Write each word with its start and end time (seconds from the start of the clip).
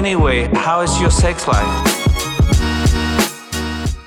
Anyway, 0.00 0.50
how 0.54 0.82
is 0.82 0.98
your 0.98 1.10
sex 1.10 1.46
life? 1.46 1.68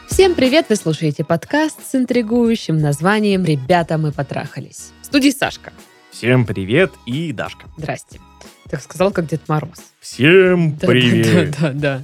Всем 0.07 0.33
привет! 0.33 0.65
Вы 0.69 0.75
слушаете 0.75 1.23
подкаст 1.23 1.85
с 1.85 1.93
интригующим 1.93 2.79
названием 2.79 3.45
«Ребята, 3.45 3.99
мы 3.99 4.11
потрахались». 4.11 4.91
В 5.03 5.05
студии 5.05 5.29
Сашка. 5.29 5.71
Всем 6.09 6.47
привет 6.47 6.91
и 7.05 7.31
Дашка. 7.31 7.67
Здрасте. 7.77 8.19
Так 8.71 8.81
сказал, 8.81 9.11
как 9.11 9.27
Дед 9.27 9.47
Мороз. 9.47 9.83
Всем 9.99 10.75
Да, 10.77 10.87
привет. 10.87 11.55
Да, 11.61 11.69
да, 11.69 11.73
да. 11.73 12.03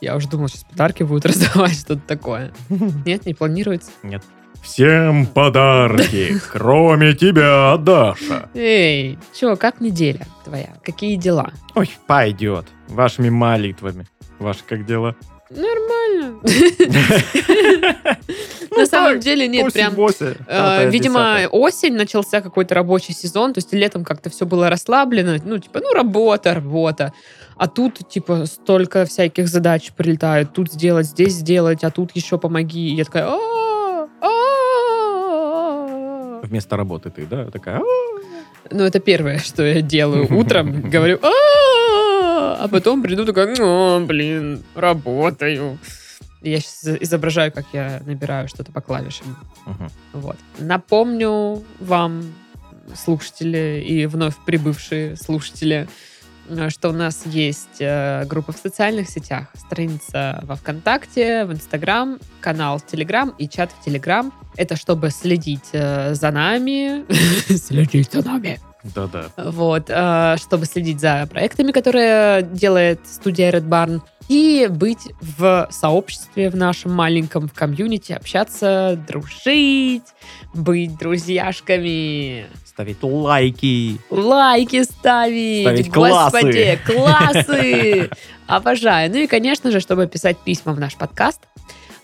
Я 0.00 0.16
уже 0.16 0.28
думал, 0.28 0.48
сейчас 0.48 0.64
подарки 0.64 1.02
будут 1.02 1.26
раздавать, 1.26 1.78
что-то 1.78 2.00
такое. 2.06 2.54
Нет, 2.70 3.26
не 3.26 3.34
планируется. 3.34 3.90
Нет. 4.02 4.22
Всем 4.66 5.26
подарки, 5.26 6.40
кроме 6.52 7.14
тебя, 7.14 7.76
Даша. 7.76 8.50
Эй, 8.52 9.16
чё, 9.32 9.56
как 9.56 9.80
неделя 9.80 10.26
твоя? 10.44 10.74
Какие 10.82 11.14
дела? 11.14 11.52
Ой, 11.76 11.88
пойдет. 12.08 12.66
Вашими 12.88 13.30
молитвами. 13.30 14.06
Ваши 14.40 14.64
как 14.68 14.84
дела? 14.84 15.14
Нормально. 15.50 16.40
На 18.76 18.86
самом 18.86 19.20
деле 19.20 19.46
нет, 19.46 19.72
прям... 19.72 19.94
Э, 20.48 20.90
Видимо, 20.90 21.46
осень 21.50 21.94
начался 21.94 22.40
какой-то 22.40 22.74
рабочий 22.74 23.14
сезон, 23.14 23.54
то 23.54 23.58
есть 23.58 23.72
летом 23.72 24.04
как-то 24.04 24.30
все 24.30 24.46
было 24.46 24.68
расслаблено, 24.68 25.36
ну, 25.44 25.58
типа, 25.58 25.80
ну, 25.80 25.92
работа, 25.92 26.54
работа. 26.54 27.12
А 27.56 27.68
тут, 27.68 28.08
типа, 28.08 28.46
столько 28.46 29.06
всяких 29.06 29.48
задач 29.48 29.92
прилетают. 29.92 30.52
Тут 30.52 30.72
сделать, 30.72 31.06
здесь 31.06 31.34
сделать, 31.34 31.84
а 31.84 31.90
тут 31.90 32.10
еще 32.14 32.36
помоги. 32.36 32.90
И 32.90 32.96
я 32.96 33.04
такая... 33.04 33.26
Вместо 36.46 36.76
работы 36.76 37.10
ты, 37.10 37.26
да? 37.26 37.50
Такая... 37.50 37.80
Ну, 38.70 38.82
это 38.82 38.98
первое, 39.00 39.38
что 39.38 39.62
я 39.62 39.80
делаю 39.80 40.26
утром. 40.36 40.90
Говорю, 40.90 41.18
«А». 41.22 42.68
потом 42.68 43.02
приду 43.02 43.24
такая, 43.24 43.54
«О, 43.60 44.00
блин, 44.00 44.62
работаю. 44.74 45.78
Я 46.42 46.60
сейчас 46.60 46.96
изображаю, 47.00 47.52
как 47.52 47.66
я 47.72 48.02
набираю 48.06 48.48
что-то 48.48 48.72
по 48.72 48.80
клавишам. 48.80 49.36
Вот. 50.12 50.36
Напомню 50.58 51.64
вам, 51.80 52.32
слушатели 52.94 53.82
и 53.86 54.06
вновь 54.06 54.34
прибывшие 54.44 55.16
слушатели, 55.16 55.88
что 56.68 56.90
у 56.90 56.92
нас 56.92 57.22
есть 57.26 57.80
э, 57.80 58.24
группа 58.26 58.52
в 58.52 58.56
социальных 58.56 59.08
сетях, 59.08 59.46
страница 59.54 60.40
во 60.42 60.56
ВКонтакте, 60.56 61.44
в 61.44 61.52
Инстаграм, 61.52 62.18
канал 62.40 62.78
в 62.78 62.86
Телеграм 62.86 63.30
и 63.38 63.48
чат 63.48 63.70
в 63.72 63.84
Телеграм. 63.84 64.32
Это 64.56 64.76
чтобы 64.76 65.10
следить 65.10 65.70
э, 65.72 66.14
за 66.14 66.30
нами. 66.30 67.04
Следить 67.48 68.12
за 68.12 68.24
нами. 68.24 68.60
Да-да. 68.94 69.26
Вот, 69.36 69.86
э, 69.88 70.36
чтобы 70.38 70.66
следить 70.66 71.00
за 71.00 71.26
проектами, 71.30 71.72
которые 71.72 72.42
делает 72.42 73.00
студия 73.06 73.50
Red 73.50 73.68
Barn, 73.68 74.00
и 74.28 74.68
быть 74.70 75.12
в 75.20 75.68
сообществе 75.70 76.50
в 76.50 76.56
нашем 76.56 76.92
маленьком, 76.92 77.48
в 77.48 77.52
комьюнити, 77.52 78.12
общаться, 78.12 78.98
дружить, 79.06 80.02
быть 80.52 80.96
друзьяшками, 80.98 82.46
Ставить 82.76 83.02
лайки. 83.02 83.98
лайки 84.10 84.82
ставить. 84.82 85.62
Ставить 85.62 85.90
Господи, 85.90 86.78
классы! 86.84 88.10
Обожаю. 88.46 89.10
Ну 89.10 89.16
и, 89.16 89.26
конечно 89.26 89.70
же, 89.70 89.80
чтобы 89.80 90.06
писать 90.06 90.36
письма 90.44 90.74
в 90.74 90.78
наш 90.78 90.94
подкаст, 90.94 91.40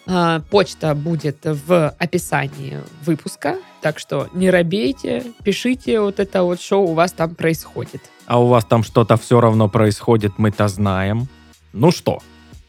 э, 0.07 0.41
почта 0.51 0.95
будет 0.95 1.41
в 1.45 1.95
описании 1.99 2.81
выпуска, 3.05 3.59
так 3.83 3.99
что 3.99 4.31
не 4.33 4.51
робейте, 4.51 5.25
пишите 5.45 6.01
вот 6.01 6.19
это 6.21 6.43
вот, 6.43 6.59
что 6.59 6.83
у 6.83 6.95
вас 6.95 7.13
там 7.13 7.35
происходит. 7.35 8.01
А 8.25 8.41
у 8.41 8.47
вас 8.47 8.65
там 8.65 8.83
что-то 8.83 9.19
все 9.19 9.43
равно 9.43 9.69
происходит, 9.69 10.39
мы-то 10.39 10.69
знаем. 10.69 11.29
Ну 11.75 11.91
что, 11.91 12.23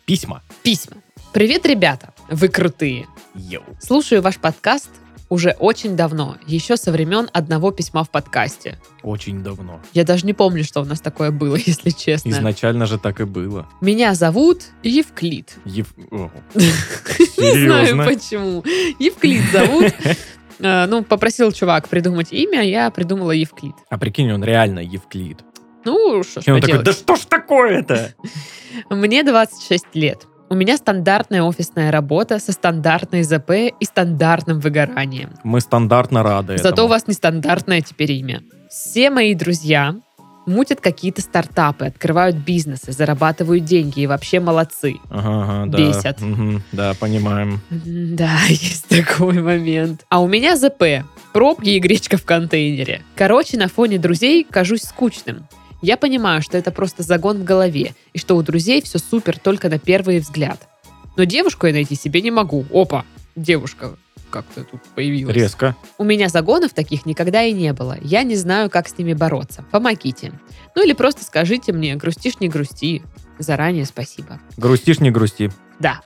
письма. 0.03 0.41
Письма. 0.61 0.97
Привет, 1.31 1.65
ребята! 1.65 2.13
Вы 2.29 2.49
крутые. 2.49 3.07
Йоу. 3.33 3.63
Слушаю 3.79 4.21
ваш 4.21 4.39
подкаст 4.39 4.89
уже 5.33 5.55
очень 5.59 5.95
давно, 5.95 6.37
еще 6.45 6.77
со 6.77 6.91
времен 6.91 7.27
одного 7.33 7.71
письма 7.71 8.03
в 8.03 8.11
подкасте. 8.11 8.79
Очень 9.01 9.41
давно. 9.43 9.81
Я 9.93 10.03
даже 10.03 10.27
не 10.27 10.33
помню, 10.33 10.63
что 10.63 10.81
у 10.81 10.85
нас 10.85 11.01
такое 11.01 11.31
было, 11.31 11.55
если 11.65 11.89
честно. 11.89 12.29
Изначально 12.29 12.85
же 12.85 12.99
так 12.99 13.19
и 13.19 13.23
было. 13.25 13.67
Меня 13.81 14.13
зовут 14.13 14.61
Евклид. 14.83 15.55
Ев- 15.65 15.95
Не 16.55 17.65
знаю 17.65 17.97
почему. 18.05 18.63
Евклид 18.99 19.43
зовут. 19.51 19.91
Э, 20.59 20.85
Ну, 20.85 21.03
попросил 21.03 21.51
чувак 21.51 21.89
придумать 21.89 22.31
имя, 22.31 22.61
я 22.61 22.91
придумала 22.91 23.31
Евклид. 23.31 23.73
А 23.89 23.97
прикинь, 23.97 24.31
он 24.31 24.43
реально 24.43 24.79
Евклид. 24.81 25.39
Ну, 25.83 26.23
что 26.23 26.41
ж 26.41 26.47
он 26.47 26.61
такой, 26.61 26.83
да 26.83 26.93
что 26.93 27.15
ж 27.15 27.21
такое-то? 27.21 28.13
Мне 28.91 29.23
26 29.23 29.85
лет. 29.95 30.27
У 30.53 30.55
меня 30.55 30.77
стандартная 30.77 31.41
офисная 31.41 31.89
работа 31.89 32.37
со 32.37 32.51
стандартной 32.51 33.23
ЗП 33.23 33.73
и 33.79 33.85
стандартным 33.85 34.59
выгоранием. 34.59 35.31
Мы 35.43 35.59
стандартно 35.61 36.21
рады 36.21 36.57
Зато 36.57 36.69
этому. 36.69 36.85
у 36.85 36.89
вас 36.91 37.07
нестандартное 37.07 37.81
теперь 37.81 38.11
имя. 38.11 38.43
Все 38.69 39.09
мои 39.09 39.33
друзья 39.33 39.95
мутят 40.45 40.79
какие-то 40.79 41.21
стартапы, 41.21 41.85
открывают 41.85 42.35
бизнесы, 42.35 42.91
зарабатывают 42.91 43.65
деньги 43.65 44.01
и 44.01 44.05
вообще 44.05 44.39
молодцы. 44.39 44.97
Ага, 45.09 45.63
ага, 45.63 45.71
да. 45.71 45.77
бесят. 45.79 46.21
Мгм, 46.21 46.61
да, 46.71 46.93
понимаем. 46.99 47.59
Да, 47.71 48.37
есть 48.47 48.87
такой 48.89 49.41
момент. 49.41 50.05
А 50.09 50.21
у 50.21 50.27
меня 50.27 50.55
ЗП. 50.55 51.03
Пробки 51.33 51.69
и 51.69 51.79
гречка 51.79 52.17
в 52.17 52.25
контейнере. 52.25 53.01
Короче, 53.15 53.57
на 53.57 53.69
фоне 53.69 53.97
друзей 53.97 54.45
кажусь 54.47 54.83
скучным. 54.83 55.47
Я 55.83 55.97
понимаю, 55.97 56.41
что 56.41 56.57
это 56.57 56.71
просто 56.71 57.03
загон 57.03 57.39
в 57.39 57.43
голове, 57.43 57.93
и 58.13 58.17
что 58.17 58.37
у 58.37 58.41
друзей 58.41 58.81
все 58.81 58.99
супер 58.99 59.37
только 59.37 59.67
на 59.67 59.79
первый 59.79 60.19
взгляд. 60.19 60.69
Но 61.17 61.25
девушку 61.25 61.67
я 61.67 61.73
найти 61.73 61.95
себе 61.95 62.21
не 62.21 62.31
могу. 62.31 62.65
Опа, 62.71 63.03
девушка 63.35 63.97
как-то 64.29 64.63
тут 64.63 64.81
появилась. 64.95 65.35
Резко. 65.35 65.75
У 65.97 66.05
меня 66.05 66.29
загонов 66.29 66.73
таких 66.73 67.05
никогда 67.05 67.43
и 67.43 67.51
не 67.51 67.73
было. 67.73 67.97
Я 68.01 68.23
не 68.23 68.37
знаю, 68.37 68.69
как 68.69 68.87
с 68.87 68.97
ними 68.97 69.11
бороться. 69.13 69.65
Помогите. 69.71 70.31
Ну 70.73 70.85
или 70.85 70.93
просто 70.93 71.25
скажите 71.25 71.73
мне, 71.73 71.97
грустишь, 71.97 72.39
не 72.39 72.47
грусти. 72.47 73.03
Заранее 73.37 73.83
спасибо. 73.85 74.39
Грустишь, 74.55 75.01
не 75.01 75.11
грусти. 75.11 75.51
Да. 75.79 75.99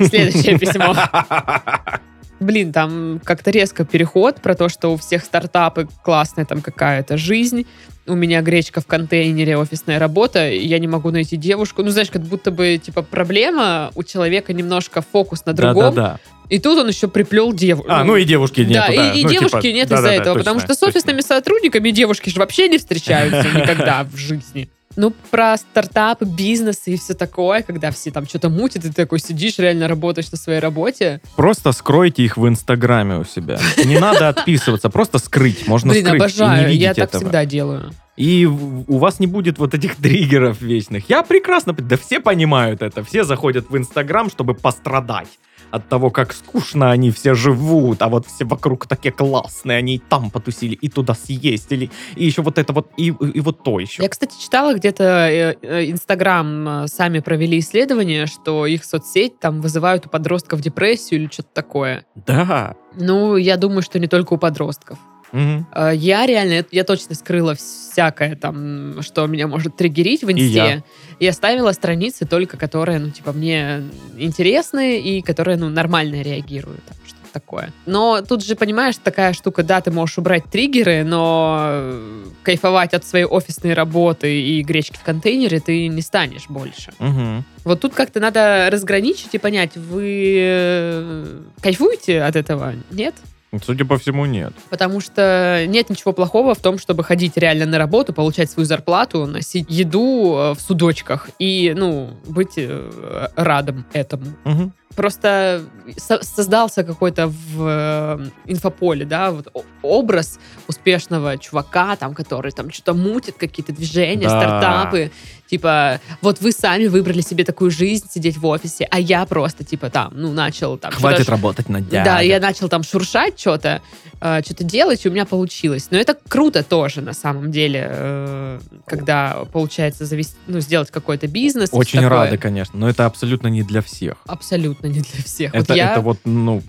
Следующее 0.00 0.58
письмо. 0.58 0.96
Блин, 2.42 2.72
там 2.72 3.20
как-то 3.24 3.50
резко 3.50 3.84
переход 3.84 4.40
про 4.40 4.54
то, 4.54 4.68
что 4.68 4.92
у 4.92 4.96
всех 4.96 5.24
стартапы 5.24 5.88
классная 6.04 6.44
там 6.44 6.60
какая-то 6.60 7.16
жизнь. 7.16 7.66
У 8.06 8.14
меня 8.14 8.42
гречка 8.42 8.80
в 8.80 8.86
контейнере, 8.86 9.56
офисная 9.56 9.98
работа, 10.00 10.50
и 10.50 10.66
я 10.66 10.80
не 10.80 10.88
могу 10.88 11.10
найти 11.10 11.36
девушку. 11.36 11.82
Ну, 11.82 11.90
знаешь, 11.90 12.10
как 12.10 12.22
будто 12.22 12.50
бы, 12.50 12.80
типа, 12.82 13.02
проблема 13.02 13.92
у 13.94 14.02
человека 14.02 14.52
немножко 14.52 15.02
фокус 15.02 15.46
на 15.46 15.52
другом. 15.52 15.94
Да-да-да. 15.94 16.18
И 16.48 16.58
тут 16.58 16.78
он 16.78 16.88
еще 16.88 17.08
приплел 17.08 17.52
девушку. 17.52 17.90
А, 17.90 18.04
ну 18.04 18.16
и 18.16 18.24
девушки 18.24 18.60
нет. 18.60 18.84
Да, 18.86 18.88
и, 18.88 19.20
и 19.20 19.24
девушки 19.24 19.68
нет 19.68 19.90
из-за 19.90 20.08
этого, 20.08 20.36
потому 20.36 20.60
что 20.60 20.74
с 20.74 20.82
офисными 20.82 21.20
сотрудниками 21.20 21.90
девушки 21.90 22.28
же 22.28 22.38
вообще 22.38 22.68
не 22.68 22.78
встречаются 22.78 23.48
никогда 23.58 24.04
в 24.04 24.16
жизни. 24.16 24.68
Ну, 24.96 25.12
про 25.30 25.56
стартапы, 25.56 26.24
бизнес 26.24 26.82
и 26.86 26.96
все 26.96 27.14
такое, 27.14 27.62
когда 27.62 27.90
все 27.90 28.10
там 28.10 28.26
что-то 28.26 28.48
мутят, 28.48 28.84
и 28.84 28.88
ты 28.88 28.94
такой 28.94 29.20
сидишь, 29.20 29.58
реально 29.58 29.88
работаешь 29.88 30.30
на 30.30 30.38
своей 30.38 30.60
работе. 30.60 31.20
Просто 31.36 31.72
скройте 31.72 32.24
их 32.24 32.36
в 32.36 32.46
Инстаграме 32.46 33.18
у 33.18 33.24
себя. 33.24 33.58
Не 33.84 33.98
надо 33.98 34.28
отписываться, 34.28 34.90
просто 34.90 35.18
скрыть. 35.18 35.66
Можно 35.66 35.92
Блин, 35.92 36.04
скрыть 36.04 36.14
и 36.14 36.24
обожаю, 36.24 36.76
я 36.76 36.94
так 36.94 37.10
всегда 37.10 37.44
делаю. 37.44 37.92
И 38.16 38.44
у 38.44 38.98
вас 38.98 39.20
не 39.20 39.26
будет 39.26 39.58
вот 39.58 39.74
этих 39.74 39.96
триггеров 39.96 40.60
вечных. 40.60 41.08
Я 41.08 41.22
прекрасно, 41.22 41.72
да 41.72 41.96
все 41.96 42.20
понимают 42.20 42.82
это. 42.82 43.02
Все 43.02 43.24
заходят 43.24 43.70
в 43.70 43.76
Инстаграм, 43.76 44.28
чтобы 44.28 44.54
пострадать 44.54 45.28
от 45.72 45.88
того, 45.88 46.10
как 46.10 46.32
скучно 46.34 46.90
они 46.90 47.10
все 47.10 47.34
живут, 47.34 48.02
а 48.02 48.08
вот 48.08 48.26
все 48.26 48.44
вокруг 48.44 48.86
такие 48.86 49.10
классные, 49.10 49.78
они 49.78 49.96
и 49.96 49.98
там 49.98 50.30
потусили, 50.30 50.74
и 50.74 50.88
туда 50.88 51.14
съездили, 51.14 51.90
и 52.14 52.26
еще 52.26 52.42
вот 52.42 52.58
это 52.58 52.72
вот, 52.74 52.90
и, 52.98 53.06
и 53.06 53.40
вот 53.40 53.64
то 53.64 53.80
еще. 53.80 54.02
Я, 54.02 54.08
кстати, 54.10 54.34
читала 54.38 54.74
где-то 54.74 55.02
э, 55.02 55.56
э, 55.62 55.90
Инстаграм 55.90 56.84
э, 56.84 56.86
сами 56.88 57.20
провели 57.20 57.58
исследование, 57.58 58.26
что 58.26 58.66
их 58.66 58.84
соцсеть 58.84 59.40
там 59.40 59.62
вызывают 59.62 60.06
у 60.06 60.10
подростков 60.10 60.60
депрессию 60.60 61.22
или 61.22 61.30
что-то 61.32 61.48
такое. 61.54 62.04
Да. 62.14 62.76
Ну, 62.94 63.36
я 63.36 63.56
думаю, 63.56 63.82
что 63.82 63.98
не 63.98 64.08
только 64.08 64.34
у 64.34 64.38
подростков. 64.38 64.98
Э, 65.32 65.92
Я 65.94 66.26
реально, 66.26 66.64
я 66.70 66.84
точно 66.84 67.14
скрыла 67.14 67.54
всякое 67.54 68.36
там, 68.36 69.02
что 69.02 69.26
меня 69.26 69.46
может 69.48 69.76
триггерить 69.76 70.22
в 70.22 70.28
И 70.28 70.34
я. 70.42 70.74
инсте. 70.74 70.84
И 71.18 71.26
оставила 71.26 71.72
страницы 71.72 72.26
только, 72.26 72.56
которые, 72.56 72.98
ну, 72.98 73.10
типа, 73.10 73.32
мне 73.32 73.82
интересны 74.16 74.98
и 75.00 75.22
которые, 75.22 75.56
ну, 75.56 75.68
нормально 75.68 76.22
реагируют. 76.22 76.84
Там, 76.84 76.96
что 77.06 77.16
такое. 77.32 77.72
Но 77.86 78.20
тут 78.22 78.44
же, 78.44 78.56
понимаешь, 78.56 78.96
такая 79.02 79.32
штука, 79.32 79.62
да, 79.62 79.80
ты 79.80 79.90
можешь 79.90 80.18
убрать 80.18 80.44
триггеры, 80.50 81.02
но 81.04 81.94
кайфовать 82.42 82.92
от 82.92 83.04
своей 83.06 83.24
офисной 83.24 83.72
работы 83.72 84.38
и 84.42 84.62
гречки 84.62 84.96
в 84.96 85.02
контейнере 85.02 85.60
ты 85.60 85.86
не 85.88 86.02
станешь 86.02 86.46
больше. 86.48 86.92
Мгм. 86.98 87.44
Вот 87.64 87.80
тут 87.80 87.94
как-то 87.94 88.20
надо 88.20 88.68
разграничить 88.70 89.34
и 89.34 89.38
понять, 89.38 89.76
вы 89.76 90.34
э, 90.36 91.40
кайфуете 91.62 92.22
от 92.22 92.36
этого? 92.36 92.74
Нет? 92.90 93.14
Судя 93.60 93.84
по 93.84 93.98
всему, 93.98 94.24
нет. 94.24 94.54
Потому 94.70 95.00
что 95.00 95.64
нет 95.68 95.90
ничего 95.90 96.12
плохого 96.12 96.54
в 96.54 96.60
том, 96.60 96.78
чтобы 96.78 97.04
ходить 97.04 97.36
реально 97.36 97.66
на 97.66 97.78
работу, 97.78 98.14
получать 98.14 98.50
свою 98.50 98.66
зарплату, 98.66 99.26
носить 99.26 99.66
еду 99.68 100.34
э, 100.36 100.54
в 100.54 100.60
судочках 100.60 101.28
и, 101.38 101.74
ну, 101.76 102.10
быть 102.26 102.54
э, 102.56 103.28
радом 103.36 103.84
этому. 103.92 104.24
Мгм. 104.44 104.72
Просто 104.96 105.62
со- 105.96 106.22
создался 106.22 106.84
какой-то 106.84 107.28
в 107.28 107.66
э, 107.66 108.26
инфополе, 108.46 109.04
да, 109.04 109.30
вот 109.30 109.48
образ 109.82 110.38
успешного 110.68 111.38
чувака, 111.38 111.96
там, 111.96 112.14
который 112.14 112.52
там 112.52 112.70
что-то 112.70 112.94
мутит, 112.94 113.36
какие-то 113.38 113.72
движения, 113.72 114.28
Да. 114.28 114.40
стартапы. 114.40 115.10
Типа, 115.48 116.00
вот 116.22 116.40
вы 116.40 116.50
сами 116.52 116.86
выбрали 116.86 117.20
себе 117.20 117.44
такую 117.44 117.70
жизнь, 117.70 118.06
сидеть 118.10 118.38
в 118.38 118.46
офисе, 118.46 118.88
а 118.90 118.98
я 118.98 119.26
просто, 119.26 119.64
типа, 119.64 119.90
там, 119.90 120.12
ну, 120.16 120.32
начал 120.32 120.78
там... 120.78 120.92
Хватит 120.92 121.28
работать 121.28 121.68
на 121.68 121.82
дядя. 121.82 122.04
Да, 122.04 122.20
я 122.20 122.40
начал 122.40 122.70
там 122.70 122.82
шуршать 122.82 123.38
что-то, 123.38 123.82
что-то 124.16 124.64
делать, 124.64 125.04
и 125.04 125.08
у 125.10 125.12
меня 125.12 125.26
получилось. 125.26 125.88
Но 125.90 125.98
это 125.98 126.16
круто 126.26 126.62
тоже, 126.62 127.02
на 127.02 127.12
самом 127.12 127.50
деле, 127.50 127.86
э, 127.86 128.60
когда 128.86 129.44
получается 129.52 130.06
завести, 130.06 130.36
ну, 130.46 130.60
сделать 130.60 130.90
какой-то 130.90 131.26
бизнес. 131.26 131.68
Очень 131.72 132.06
рады, 132.06 132.38
конечно, 132.38 132.78
но 132.78 132.88
это 132.88 133.04
абсолютно 133.04 133.48
не 133.48 133.62
для 133.62 133.82
всех. 133.82 134.16
Абсолютно 134.26 134.81
не 134.88 135.00
для 135.00 135.22
всех. 135.22 135.54
Это, 135.54 135.72
вот 135.72 135.76
я... 135.76 135.92
это 135.92 136.00
вот, 136.00 136.18
ну, 136.24 136.62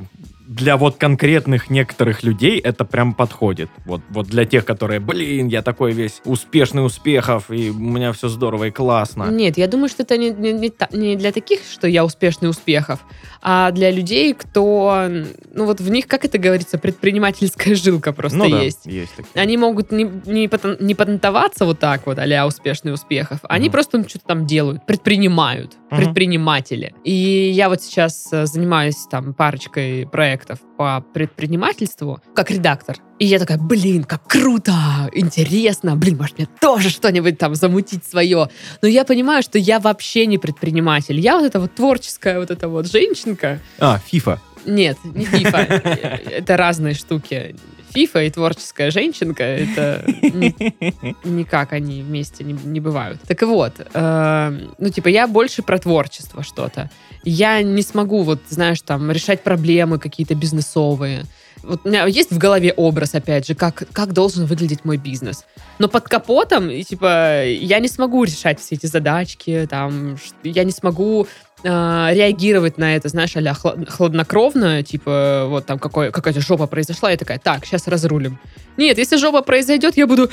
для 0.56 0.78
вот 0.78 0.98
конкретных 0.98 1.70
некоторых 1.70 2.24
людей 2.24 2.60
это 2.60 2.86
прям 2.86 3.14
подходит. 3.14 3.70
Вот, 3.86 4.02
вот 4.10 4.28
для 4.28 4.46
тех, 4.46 4.66
которые, 4.66 5.00
блин, 5.00 5.48
я 5.48 5.62
такой 5.62 5.94
весь 5.94 6.22
успешный 6.26 6.86
успехов, 6.86 7.50
и 7.50 7.70
у 7.72 7.74
меня 7.80 8.12
все 8.14 8.28
здорово 8.28 8.66
и 8.66 8.72
классно. 8.72 9.30
Нет, 9.32 9.58
я 9.58 9.68
думаю, 9.68 9.90
что 9.90 10.04
это 10.04 10.18
не, 10.18 10.30
не- 10.32 10.54
не 10.54 10.72
не 10.92 11.16
для 11.16 11.32
таких, 11.32 11.62
что 11.72 11.88
я 11.88 12.06
успешный 12.06 12.50
успехов, 12.50 13.00
а 13.42 13.72
для 13.72 13.92
людей, 13.92 14.34
кто, 14.34 15.08
ну 15.54 15.66
вот 15.66 15.82
в 15.82 15.90
них, 15.90 16.08
как 16.08 16.24
это 16.26 16.38
говорится, 16.38 16.78
предпринимательская 16.78 17.76
жилка 17.76 18.14
просто 18.14 18.38
ну 18.38 18.50
да, 18.50 18.62
есть. 18.62 18.86
есть 18.86 19.16
такие. 19.16 19.42
Они 19.42 19.58
могут 19.58 19.92
не, 19.92 20.04
не, 20.26 20.48
потан- 20.48 20.78
не 20.80 20.96
потанцеваться 20.96 21.66
вот 21.66 21.80
так 21.80 22.06
вот, 22.06 22.20
а 22.20 22.46
успешный 22.46 22.94
успехов. 22.94 23.40
Они 23.44 23.66
Мгм. 23.66 23.72
просто 23.72 23.98
ну, 23.98 24.08
что-то 24.08 24.26
там 24.26 24.46
делают, 24.46 24.86
предпринимают, 24.86 25.74
Мгм. 25.90 26.02
предприниматели. 26.02 26.94
И 27.04 27.52
я 27.54 27.70
вот 27.70 27.82
сейчас 27.82 28.30
э, 28.32 28.46
занимаюсь 28.46 28.96
там 29.10 29.34
парочкой 29.34 30.08
проектов 30.12 30.43
по 30.78 31.04
предпринимательству 31.13 32.22
как 32.36 32.51
редактор. 32.51 32.98
И 33.19 33.25
я 33.25 33.40
такая, 33.40 33.57
блин, 33.57 34.04
как 34.04 34.28
круто, 34.28 34.74
интересно, 35.13 35.95
блин, 35.95 36.18
может 36.18 36.38
мне 36.38 36.48
тоже 36.60 36.90
что-нибудь 36.90 37.38
там 37.38 37.56
замутить 37.56 38.04
свое. 38.06 38.50
Но 38.81 38.88
я 38.88 39.06
понимаю, 39.06 39.44
что 39.44 39.57
я 39.57 39.80
вообще 39.80 40.25
не 40.25 40.38
предприниматель. 40.38 41.19
Я 41.19 41.38
вот 41.38 41.45
эта 41.45 41.60
вот 41.60 41.75
творческая 41.75 42.40
вот 42.40 42.51
эта 42.51 42.68
вот 42.68 42.92
женщинка. 42.92 43.60
А, 43.80 44.00
FIFA. 44.12 44.40
Нет, 44.66 44.98
не 45.04 45.25
фифа. 45.25 45.57
Это 45.57 46.57
разные 46.57 46.94
штуки. 46.94 47.56
Фифа 47.94 48.24
и 48.24 48.30
творческая 48.30 48.92
женщинка, 48.92 49.44
это 49.44 50.04
ни- 50.07 51.16
никак 51.24 51.74
они 51.74 52.01
вместе 52.01 52.44
не, 52.44 52.80
бывают. 52.80 53.22
Так 53.28 53.42
вот, 53.44 53.74
э, 53.94 54.60
ну, 54.78 54.90
типа, 54.90 55.07
я 55.10 55.28
больше 55.28 55.62
про 55.62 55.78
творчество 55.78 56.44
что-то. 56.44 56.90
Я 57.24 57.62
не 57.62 57.81
смогу, 57.84 58.24
вот, 58.24 58.42
знаешь, 58.50 58.81
там, 58.81 59.12
решать 59.12 59.44
проблемы 59.44 60.00
какие-то 60.00 60.36
бизнесовые. 60.36 61.25
Вот 61.63 61.81
у 61.83 61.89
меня 61.89 62.06
есть 62.06 62.31
в 62.31 62.38
голове 62.38 62.74
образ, 62.74 63.15
опять 63.15 63.48
же, 63.48 63.56
как, 63.56 63.83
как 63.94 64.13
должен 64.13 64.45
выглядеть 64.45 64.86
мой 64.86 64.98
бизнес. 64.98 65.45
Но 65.80 65.88
под 65.88 66.04
капотом, 66.07 66.69
и, 66.69 66.83
типа, 66.83 67.45
я 67.45 67.80
не 67.80 67.88
смогу 67.88 68.24
решать 68.24 68.60
все 68.60 68.75
эти 68.75 68.86
задачки, 68.86 69.68
там, 69.69 70.18
я 70.44 70.63
не 70.63 70.71
смогу 70.71 71.27
э, 71.63 71.68
реагировать 71.68 72.77
на 72.77 72.95
это, 72.95 73.10
знаешь, 73.10 73.36
а 73.36 73.54
хладнокровно, 73.54 74.83
типа, 74.83 75.45
вот 75.48 75.65
там 75.65 75.80
какой, 75.80 76.12
какая-то 76.12 76.42
жопа 76.42 76.68
произошла, 76.68 77.12
я 77.12 77.18
такая, 77.18 77.39
так, 77.39 77.66
сейчас 77.66 77.88
разрулим. 77.88 78.38
Нет, 78.77 78.98
если 78.98 79.18
жопа 79.18 79.42
произойдет, 79.42 79.95
я 79.98 80.06
буду, 80.06 80.30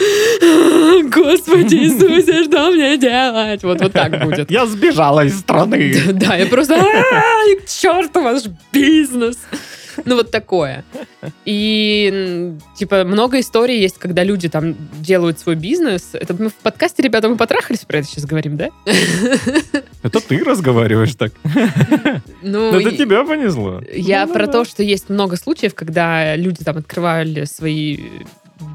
Господи 1.11 1.77
Иисусе, 1.77 2.45
что 2.45 2.71
мне 2.71 2.97
делать? 2.99 3.63
Вот, 3.63 3.81
вот 3.81 3.93
так 3.93 4.25
будет. 4.25 4.51
Я 4.51 4.67
сбежала 4.67 5.25
из 5.25 5.39
страны. 5.39 5.95
Да, 6.13 6.35
я 6.35 6.47
просто, 6.47 6.75
«Ай, 6.75 7.57
к 7.57 7.67
черту 7.67 8.23
ваш 8.23 8.43
бизнес. 8.73 9.39
Ну, 10.05 10.17
вот 10.17 10.31
такое. 10.31 10.85
И, 11.45 12.55
типа, 12.77 13.05
много 13.05 13.41
историй 13.41 13.81
есть, 13.81 13.99
когда 13.99 14.25
люди 14.25 14.49
там 14.49 14.75
делают 15.01 15.39
свой 15.39 15.55
бизнес. 15.55 16.11
Это 16.13 16.35
мы 16.35 16.49
в 16.49 16.55
подкасте, 16.55 17.03
ребята, 17.03 17.29
мы 17.29 17.37
потрахались, 17.37 17.81
про 17.81 17.99
это 17.99 18.09
сейчас 18.09 18.25
говорим, 18.25 18.57
да? 18.57 18.71
Это 20.03 20.21
ты 20.21 20.43
разговариваешь 20.45 21.15
так. 21.15 21.33
Ну, 22.43 22.73
Это 22.73 22.97
тебя 22.97 23.25
понесло. 23.25 23.83
Я 23.93 24.27
Ну, 24.27 24.33
про 24.33 24.47
то, 24.47 24.65
что 24.65 24.83
есть 24.83 25.11
много 25.11 25.37
случаев, 25.37 25.75
когда 25.75 26.37
люди 26.37 26.65
там 26.65 26.79
открывали 26.79 27.45
свои 27.45 27.99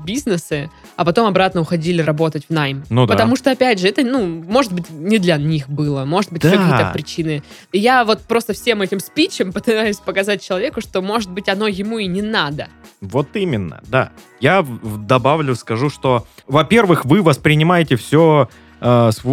бизнесы, 0.05 0.69
а 0.95 1.05
потом 1.05 1.27
обратно 1.27 1.61
уходили 1.61 2.01
работать 2.01 2.45
в 2.47 2.53
найм. 2.53 2.83
Ну 2.89 3.05
да. 3.05 3.13
Потому 3.13 3.35
что, 3.35 3.51
опять 3.51 3.79
же, 3.79 3.87
это, 3.87 4.01
ну, 4.03 4.25
может 4.25 4.73
быть, 4.73 4.89
не 4.89 5.17
для 5.19 5.37
них 5.37 5.69
было, 5.69 6.05
может 6.05 6.31
быть, 6.31 6.43
еще 6.43 6.57
Да. 6.57 6.63
какие-то 6.69 6.91
причины. 6.93 7.43
И 7.71 7.79
я 7.79 8.05
вот 8.05 8.21
просто 8.21 8.53
всем 8.53 8.81
этим 8.81 8.99
спичем 8.99 9.51
пытаюсь 9.53 9.97
показать 9.97 10.41
человеку, 10.43 10.81
что, 10.81 11.01
может 11.01 11.29
быть, 11.31 11.49
оно 11.49 11.67
ему 11.67 11.97
и 11.99 12.07
не 12.07 12.21
надо. 12.21 12.67
Вот 13.01 13.35
именно, 13.35 13.81
да. 13.87 14.11
Я 14.39 14.65
добавлю, 14.83 15.55
скажу, 15.55 15.89
что, 15.89 16.25
во-первых, 16.47 17.05
вы 17.05 17.21
воспринимаете 17.21 17.95
все 17.95 18.49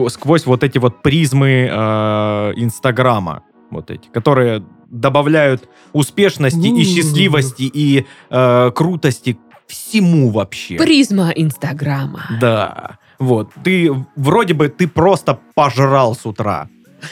сквозь 0.08 0.46
вот 0.46 0.62
эти 0.64 0.78
вот 0.78 1.02
призмы 1.02 1.68
э, 1.70 2.52
Инстаграма, 2.56 3.42
вот 3.70 3.90
эти, 3.90 4.08
которые 4.08 4.64
добавляют 4.88 5.68
успешности 5.92 6.66
и 6.66 6.84
счастливости 6.84 7.62
и 7.62 8.06
э, 8.30 8.70
крутости 8.74 9.38
всему 9.66 10.30
вообще. 10.30 10.76
Призма 10.76 11.30
Инстаграма. 11.30 12.24
Да. 12.40 12.98
Вот. 13.18 13.50
Ты 13.62 13.92
вроде 14.16 14.54
бы 14.54 14.68
ты 14.68 14.88
просто 14.88 15.38
пожрал 15.54 16.14
с 16.14 16.26
утра. 16.26 16.68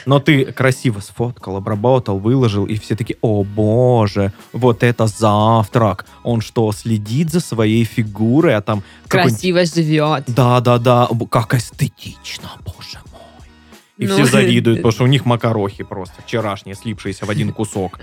Но 0.07 0.21
ты 0.21 0.45
красиво 0.45 1.01
сфоткал, 1.01 1.57
обработал, 1.57 2.19
выложил, 2.19 2.65
и 2.65 2.79
все 2.79 2.95
таки 2.95 3.17
о 3.23 3.43
боже, 3.43 4.33
вот 4.53 4.83
это 4.83 5.07
завтрак. 5.09 6.07
Он 6.23 6.41
что, 6.41 6.71
следит 6.73 7.31
за 7.31 7.41
своей 7.41 7.85
фигурой, 7.85 8.55
а 8.55 8.61
там... 8.61 8.83
Красиво 9.09 9.65
живет. 9.65 10.25
Да-да-да, 10.29 11.09
как 11.29 11.55
эстетично, 11.55 12.51
боже. 12.65 12.99
И 14.01 14.07
Ну, 14.07 14.15
все 14.15 14.25
завидуют, 14.25 14.79
потому 14.81 14.93
что 14.93 15.05
у 15.05 15.07
них 15.07 15.27
макарохи 15.27 15.85
просто 15.85 16.23
вчерашние, 16.23 16.75
слипшиеся 16.75 17.27
в 17.27 17.31
один 17.31 17.53
кусок. 17.53 18.01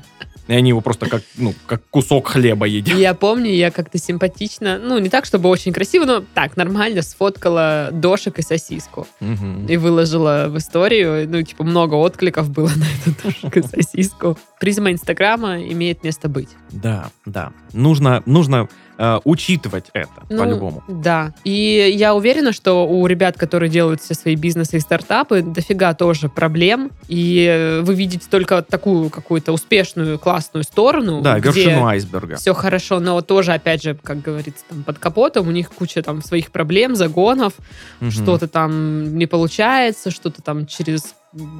И 0.48 0.54
они 0.54 0.70
его 0.70 0.80
просто 0.80 1.10
как, 1.10 1.24
ну, 1.36 1.54
как 1.66 1.82
кусок 1.90 2.30
хлеба 2.30 2.68
едят. 2.68 2.98
Я 2.98 3.13
помню, 3.13 3.51
я 3.51 3.70
как-то 3.72 3.98
симпатично, 3.98 4.80
ну, 4.80 4.98
не 5.00 5.10
так, 5.10 5.25
чтобы 5.25 5.50
очень 5.50 5.74
красиво, 5.74 6.06
но 6.06 6.24
так, 6.34 6.56
нормально 6.56 7.01
сфоткала 7.01 7.89
дошек 7.92 8.39
и 8.39 8.42
сосиску. 8.42 9.08
Мгм. 9.20 9.66
и 9.66 9.75
выложила 9.75 10.46
в 10.48 10.58
историю. 10.58 11.27
Ну, 11.27 11.42
типа, 11.42 11.63
много 11.63 11.96
откликов 11.96 12.50
было 12.50 12.68
на 12.75 12.86
эту 12.86 13.24
дошку 13.24 13.60
и 13.60 13.63
сосиску. 13.63 14.38
Призма 14.60 14.92
Инстаграма 14.92 15.62
имеет 15.63 16.04
место 16.04 16.30
быть. 16.30 16.50
Да, 16.72 17.10
да. 17.25 17.51
Нужно, 17.74 18.22
нужно 18.25 18.70
э, 18.98 19.20
учитывать 19.24 19.86
это 19.94 20.10
Ну, 20.30 20.38
по-любому. 20.44 20.84
Да. 20.88 21.34
И 21.44 21.94
я 21.96 22.16
уверена, 22.16 22.51
что 22.54 22.88
у 22.88 23.06
ребят, 23.08 23.38
которые 23.38 23.70
делают 23.70 24.01
все 24.01 24.13
свои 24.13 24.36
бизнесы 24.36 24.77
и 24.77 24.80
стартапы, 24.80 25.42
дофига 25.42 25.94
тоже 25.94 26.30
проблем. 26.30 26.92
И 27.08 27.82
вы 27.84 27.94
видите 27.96 28.27
только 28.30 28.62
такую 28.62 29.10
какую-то 29.10 29.51
успешную, 29.54 30.18
классную 30.20 30.63
сторону. 30.63 31.22
Да, 31.22 31.39
где 31.39 31.50
вершину 31.50 31.86
айсберга. 31.86 32.36
Все 32.38 32.54
хорошо, 32.54 33.00
но 33.00 33.22
тоже, 33.22 33.54
опять 33.54 33.84
же, 33.84 33.96
как 33.96 34.22
говорится, 34.22 34.63
там 34.70 34.84
под 34.84 35.00
капотом 35.00 35.48
у 35.48 35.51
них 35.51 35.72
куча 35.72 36.01
там 36.01 36.22
своих 36.22 36.51
проблем, 36.51 36.96
загонов, 36.96 37.54
Мгм. 38.00 38.12
что-то 38.12 38.48
там 38.48 39.18
не 39.18 39.25
получается, 39.25 40.12
что-то 40.12 40.42
там 40.42 40.66
через 40.68 41.16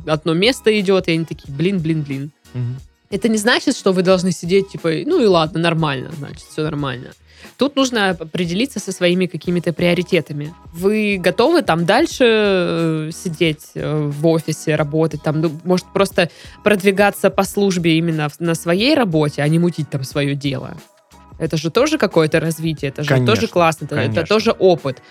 одно 0.08 0.34
место 0.34 0.77
идет, 0.79 1.08
и 1.08 1.12
они 1.12 1.25
такие, 1.25 1.53
блин, 1.53 1.79
блин, 1.79 2.01
блин. 2.01 2.32
Мгм. 2.53 2.77
Это 3.10 3.29
не 3.29 3.38
значит, 3.38 3.75
что 3.77 3.94
вы 3.94 4.01
должны 4.01 4.32
сидеть, 4.32 4.70
типа, 4.70 4.89
ну 5.06 5.22
и 5.22 5.25
ладно, 5.25 5.60
нормально, 5.60 6.12
значит, 6.17 6.41
все 6.41 6.63
нормально. 6.63 7.10
Тут 7.58 7.75
нужно 7.75 8.12
определиться 8.12 8.79
со 8.79 8.91
своими 8.91 9.25
какими-то 9.25 9.74
приоритетами. 9.74 10.53
Вы 10.74 11.17
готовы 11.20 11.62
там 11.62 11.86
дальше 11.86 12.24
э, 12.25 13.12
сидеть 13.13 13.72
э, 13.75 14.10
в 14.10 14.27
офисе, 14.27 14.75
работать, 14.75 15.24
там, 15.24 15.41
ну, 15.41 15.51
может, 15.63 15.86
просто 15.94 16.29
продвигаться 16.63 17.29
по 17.29 17.44
службе 17.44 17.98
именно 17.98 18.29
на 18.39 18.56
своей 18.56 18.96
работе, 18.96 19.41
а 19.41 19.48
не 19.48 19.60
мутить 19.60 19.89
там 19.89 20.03
свое 20.03 20.36
дело? 20.36 20.77
Это 21.39 21.58
же 21.58 21.70
тоже 21.70 21.98
какое-то 21.98 22.39
развитие, 22.39 22.89
это 22.89 23.03
же 23.03 23.10
Конечно, 23.10 23.36
тоже 23.36 23.48
классно, 23.48 23.86
это, 23.86 23.96
это 23.96 24.13
конечно. 24.13 24.25
тоже 24.25 24.51
опыт. 24.51 25.01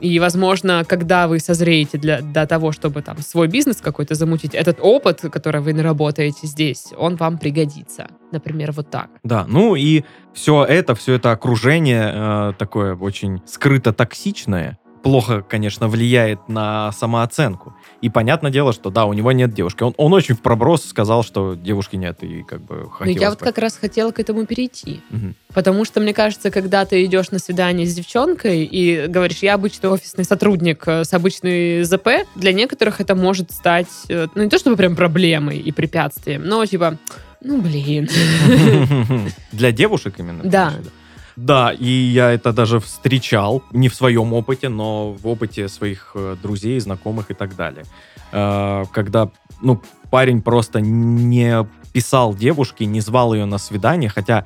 И, 0.00 0.18
возможно, 0.20 0.84
когда 0.86 1.26
вы 1.26 1.40
созреете 1.40 1.98
для, 1.98 2.20
для 2.20 2.46
того, 2.46 2.72
чтобы 2.72 3.02
там 3.02 3.18
свой 3.18 3.48
бизнес 3.48 3.80
какой-то 3.80 4.14
замутить, 4.14 4.54
этот 4.54 4.78
опыт, 4.80 5.20
который 5.32 5.60
вы 5.60 5.72
наработаете 5.72 6.46
здесь, 6.46 6.88
он 6.96 7.16
вам 7.16 7.38
пригодится. 7.38 8.08
Например, 8.32 8.72
вот 8.72 8.90
так. 8.90 9.08
Да, 9.22 9.46
ну 9.48 9.74
и 9.74 10.04
все 10.34 10.64
это, 10.64 10.94
все 10.94 11.14
это 11.14 11.32
окружение 11.32 12.12
э, 12.14 12.52
такое 12.58 12.94
очень 12.94 13.40
скрыто 13.46 13.92
токсичное, 13.92 14.78
плохо, 15.06 15.44
конечно, 15.48 15.86
влияет 15.86 16.48
на 16.48 16.90
самооценку. 16.90 17.76
И 18.00 18.10
понятное 18.10 18.50
дело, 18.50 18.72
что 18.72 18.90
да, 18.90 19.04
у 19.04 19.12
него 19.12 19.30
нет 19.30 19.54
девушки. 19.54 19.84
Он, 19.84 19.94
он 19.96 20.12
очень 20.12 20.34
в 20.34 20.40
проброс 20.42 20.84
сказал, 20.84 21.22
что 21.22 21.54
девушки 21.54 21.94
нет, 21.94 22.24
и 22.24 22.42
как 22.42 22.60
бы 22.60 22.74
Ну, 22.82 22.88
хотелось 22.88 23.20
я 23.20 23.30
вот 23.30 23.38
как 23.38 23.58
раз 23.58 23.76
хотела 23.76 24.10
к 24.10 24.18
этому 24.18 24.46
перейти. 24.46 25.00
Мгм. 25.10 25.36
Потому 25.54 25.84
что, 25.84 26.00
мне 26.00 26.12
кажется, 26.12 26.50
когда 26.50 26.84
ты 26.84 27.04
идешь 27.04 27.30
на 27.30 27.38
свидание 27.38 27.86
с 27.86 27.94
девчонкой 27.94 28.64
и 28.64 29.06
говоришь, 29.06 29.38
я 29.42 29.54
обычный 29.54 29.90
офисный 29.90 30.24
сотрудник 30.24 30.82
э, 30.88 31.04
с 31.04 31.14
обычной 31.14 31.84
ЗП, 31.84 32.08
для 32.34 32.52
некоторых 32.52 33.00
это 33.00 33.14
может 33.14 33.52
стать, 33.52 33.86
э, 34.08 34.26
ну, 34.34 34.42
не 34.42 34.50
то 34.50 34.58
чтобы 34.58 34.74
прям 34.76 34.96
проблемой 34.96 35.58
и 35.58 35.70
препятствием, 35.70 36.42
но 36.44 36.66
типа, 36.66 36.98
ну, 37.42 37.62
блин. 37.62 38.08
Для 39.52 39.70
девушек 39.70 40.14
именно? 40.18 40.42
Да. 40.42 40.70
в 40.70 40.78
виду? 40.80 40.90
Да, 41.36 41.70
и 41.72 41.86
я 41.86 42.30
это 42.30 42.52
даже 42.52 42.80
встречал, 42.80 43.62
не 43.72 43.88
в 43.88 43.94
своем 43.94 44.32
опыте, 44.32 44.68
но 44.68 45.12
в 45.12 45.26
опыте 45.28 45.68
своих 45.68 46.12
э, 46.14 46.36
друзей, 46.42 46.80
знакомых 46.80 47.30
и 47.30 47.34
так 47.34 47.54
далее. 47.56 47.84
Э, 48.32 48.84
Когда, 48.92 49.30
ну, 49.60 49.82
парень 50.10 50.40
просто 50.40 50.80
не 50.80 51.66
писал 51.92 52.34
девушке, 52.34 52.86
не 52.86 53.00
звал 53.00 53.34
ее 53.34 53.44
на 53.44 53.58
свидание, 53.58 54.08
хотя 54.08 54.44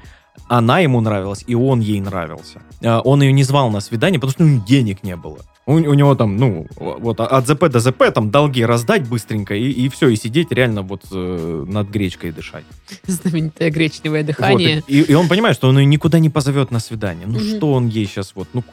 она 0.48 0.80
ему 0.80 1.00
нравилась, 1.00 1.44
и 1.46 1.54
он 1.54 1.80
ей 1.80 2.00
нравился. 2.00 2.60
Э, 2.80 3.00
Он 3.04 3.22
ее 3.22 3.32
не 3.32 3.44
звал 3.44 3.70
на 3.70 3.80
свидание, 3.80 4.18
потому 4.18 4.32
что 4.32 4.44
у 4.44 4.46
него 4.48 4.64
денег 4.66 5.04
не 5.04 5.16
было. 5.16 5.38
У, 5.70 5.74
у 5.74 5.94
него 5.94 6.14
там, 6.14 6.36
ну, 6.36 6.66
вот 6.76 7.20
от 7.20 7.46
ЗП 7.46 7.68
до 7.68 7.80
ЗП 7.80 8.04
там 8.14 8.30
долги 8.30 8.64
раздать 8.64 9.08
быстренько, 9.08 9.54
и, 9.54 9.70
и 9.70 9.88
все, 9.88 10.08
и 10.08 10.16
сидеть 10.16 10.50
реально 10.52 10.82
вот 10.82 11.02
э, 11.12 11.64
над 11.68 11.88
гречкой 11.90 12.32
дышать. 12.32 12.64
Знаменитое 13.06 13.70
гречневое 13.70 14.20
Вот, 14.22 14.26
дыхание. 14.26 14.82
и, 14.88 15.00
и 15.00 15.14
он 15.14 15.28
понимает, 15.28 15.56
что 15.56 15.68
он 15.68 15.78
ее 15.78 15.84
никуда 15.86 16.18
не 16.18 16.28
позовет 16.30 16.70
на 16.70 16.80
свидание. 16.80 17.26
Ну 17.26 17.38
Мгм. 17.38 17.56
что 17.56 17.72
он 17.72 17.88
ей 17.88 18.06
сейчас 18.06 18.32
вот, 18.34 18.48
ну 18.52 18.64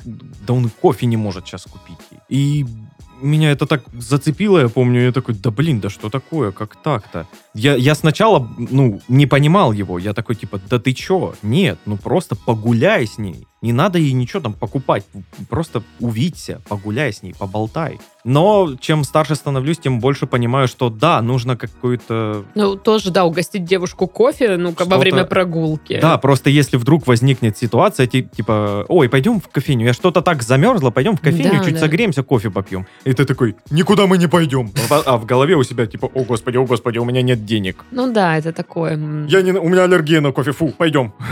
да 0.48 0.54
он 0.54 0.70
кофе 0.82 1.06
не 1.06 1.18
может 1.18 1.46
сейчас 1.48 1.63
купить. 1.63 1.98
И 2.30 2.66
меня 3.22 3.51
это 3.51 3.66
так 3.66 3.84
зацепило, 3.94 4.60
я 4.60 4.70
помню, 4.70 5.01
я 5.01 5.12
такой, 5.12 5.36
да 5.36 5.50
блин, 5.51 5.80
да 5.80 5.89
что 5.89 6.10
такое, 6.10 6.51
как 6.51 6.75
так-то? 6.84 7.27
Я, 7.58 7.76
я 7.76 7.96
сначала, 7.96 8.48
ну, 8.58 9.02
не 9.08 9.26
понимал 9.26 9.72
его, 9.72 9.98
я 9.98 10.14
такой, 10.14 10.36
типа, 10.36 10.62
да 10.70 10.78
ты 10.80 10.94
чё? 10.94 11.34
Нет, 11.42 11.80
ну 11.86 11.98
просто 11.98 12.36
погуляй 12.36 13.08
с 13.08 13.18
ней. 13.18 13.48
Не 13.64 13.74
надо 13.74 13.98
ей 13.98 14.12
ничего 14.14 14.40
там 14.40 14.54
покупать, 14.54 15.04
просто 15.50 15.82
увидься, 16.00 16.62
погуляй 16.70 17.12
с 17.12 17.24
ней, 17.24 17.34
поболтай. 17.34 18.00
Но 18.24 18.76
чем 18.80 19.04
старше 19.04 19.34
становлюсь, 19.34 19.80
тем 19.80 20.00
больше 20.00 20.28
понимаю, 20.28 20.68
что 20.68 20.92
да, 20.92 21.20
нужно 21.24 21.58
какую-то 21.58 22.46
Ну, 22.54 22.76
тоже, 22.76 23.10
да, 23.10 23.26
угостить 23.26 23.64
девушку 23.66 24.06
кофе, 24.08 24.58
ну, 24.58 24.76
во 24.78 24.98
время 25.00 25.24
прогулки. 25.24 25.98
Да, 26.00 26.20
просто 26.20 26.52
если 26.52 26.78
вдруг 26.78 27.08
возникнет 27.08 27.58
ситуация, 27.58 28.06
ти- 28.06 28.24
типа, 28.32 28.86
ой, 28.90 29.10
пойдем 29.10 29.40
в 29.42 29.48
кофейню, 29.48 29.88
я 29.88 29.94
что-то 29.94 30.22
так 30.22 30.44
замерзла, 30.44 30.92
пойдем 30.92 31.18
в 31.18 31.22
кофейню, 31.22 31.58
Да, 31.60 31.64
чуть 31.66 31.74
да. 31.76 31.80
согреемся, 31.80 32.22
кофе 32.22 32.52
попьем. 32.52 32.86
И 33.06 33.14
ты 33.14 33.26
такой, 33.26 33.56
никуда 33.72 34.06
мы 34.06 34.20
не 34.20 34.28
пойдем. 34.28 34.72
А, 34.92 35.02
а 35.06 35.18
в 35.18 35.26
голове 35.26 35.56
у 35.56 35.64
себя, 35.64 35.88
типа, 35.88 36.06
о 36.14 36.24
господи, 36.26 36.58
о 36.58 36.66
господи, 36.66 37.00
у 37.00 37.06
меня 37.06 37.24
нет 37.24 37.44
денег. 37.48 37.84
Ну 37.92 38.12
да, 38.12 38.38
это 38.38 38.51
такое. 38.54 38.92
Я 39.27 39.42
не, 39.42 39.51
у 39.54 39.68
меня 39.70 39.86
аллергия 39.86 40.22
на 40.22 40.32
кофе, 40.32 40.51
фу, 40.51 40.68
пойдем. 40.77 41.13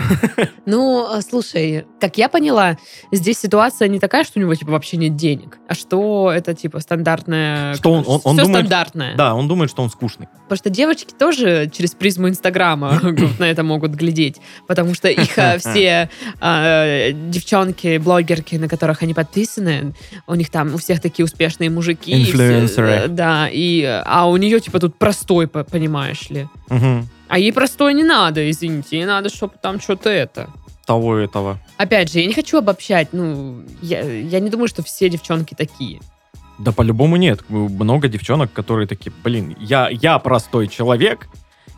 Ну, 0.67 1.05
а, 1.07 1.21
слушай, 1.21 1.85
как 2.01 2.17
я 2.17 2.27
поняла, 2.27 2.77
здесь 3.11 3.37
ситуация 3.37 3.87
не 3.87 3.99
такая, 3.99 4.23
что 4.23 4.39
у 4.39 4.41
него 4.41 4.55
типа 4.55 4.71
вообще 4.71 4.97
нет 4.97 5.15
денег, 5.15 5.59
а 5.67 5.75
что 5.75 6.31
это 6.35 6.55
типа 6.55 6.79
стандартная... 6.79 7.75
Что 7.75 7.91
он- 7.91 8.03
он- 8.07 8.21
он 8.23 8.35
все 8.35 8.45
думает- 8.45 8.65
стандартное. 8.65 9.15
Да, 9.15 9.35
он 9.35 9.47
думает, 9.47 9.69
что 9.69 9.83
он 9.83 9.91
скучный. 9.91 10.27
Потому 10.43 10.57
что 10.57 10.69
девочки 10.71 11.13
тоже 11.13 11.69
через 11.71 11.91
призму 11.91 12.29
Инстаграма 12.29 12.99
на 13.39 13.43
это 13.45 13.61
могут 13.61 13.91
глядеть. 13.91 14.37
Потому 14.67 14.95
что 14.95 15.07
их 15.07 15.37
а, 15.37 15.57
все 15.59 16.09
а, 16.41 17.11
девчонки, 17.11 17.97
блогерки, 17.99 18.55
на 18.55 18.67
которых 18.67 19.03
они 19.03 19.13
подписаны, 19.13 19.93
у 20.25 20.33
них 20.33 20.49
там 20.49 20.73
у 20.73 20.77
всех 20.77 20.99
такие 20.99 21.25
успешные 21.25 21.69
мужики. 21.69 22.11
Инфлюенсеры. 22.23 23.07
Да, 23.07 23.47
и, 23.51 23.83
а 24.03 24.27
у 24.27 24.37
нее 24.37 24.59
типа 24.59 24.79
тут 24.79 24.95
простой, 24.97 25.47
по- 25.47 25.63
понимаешь 25.95 26.29
ли. 26.29 26.47
Мгм. 26.69 27.07
А 27.27 27.39
ей 27.39 27.53
простой 27.53 27.93
не 27.93 28.03
надо, 28.03 28.49
извините. 28.49 28.97
Ей 28.97 29.05
надо, 29.05 29.29
чтобы 29.29 29.53
там 29.61 29.79
что-то 29.79 30.09
это... 30.09 30.49
Того 30.85 31.15
этого. 31.15 31.57
Опять 31.77 32.11
же, 32.11 32.19
я 32.19 32.27
не 32.27 32.33
хочу 32.33 32.59
обобщать. 32.59 33.07
Ну, 33.11 33.63
я, 33.81 34.01
я 34.01 34.39
не 34.39 34.51
думаю, 34.51 34.67
что 34.67 34.83
все 34.83 35.09
девчонки 35.09 35.55
такие. 35.55 35.99
Да 36.59 36.71
по-любому 36.71 37.15
нет. 37.15 37.49
Много 37.49 38.07
девчонок, 38.07 38.53
которые 38.53 38.87
такие, 38.87 39.11
блин, 39.23 39.55
я, 39.59 39.89
я 39.89 40.19
простой 40.19 40.67
человек, 40.67 41.27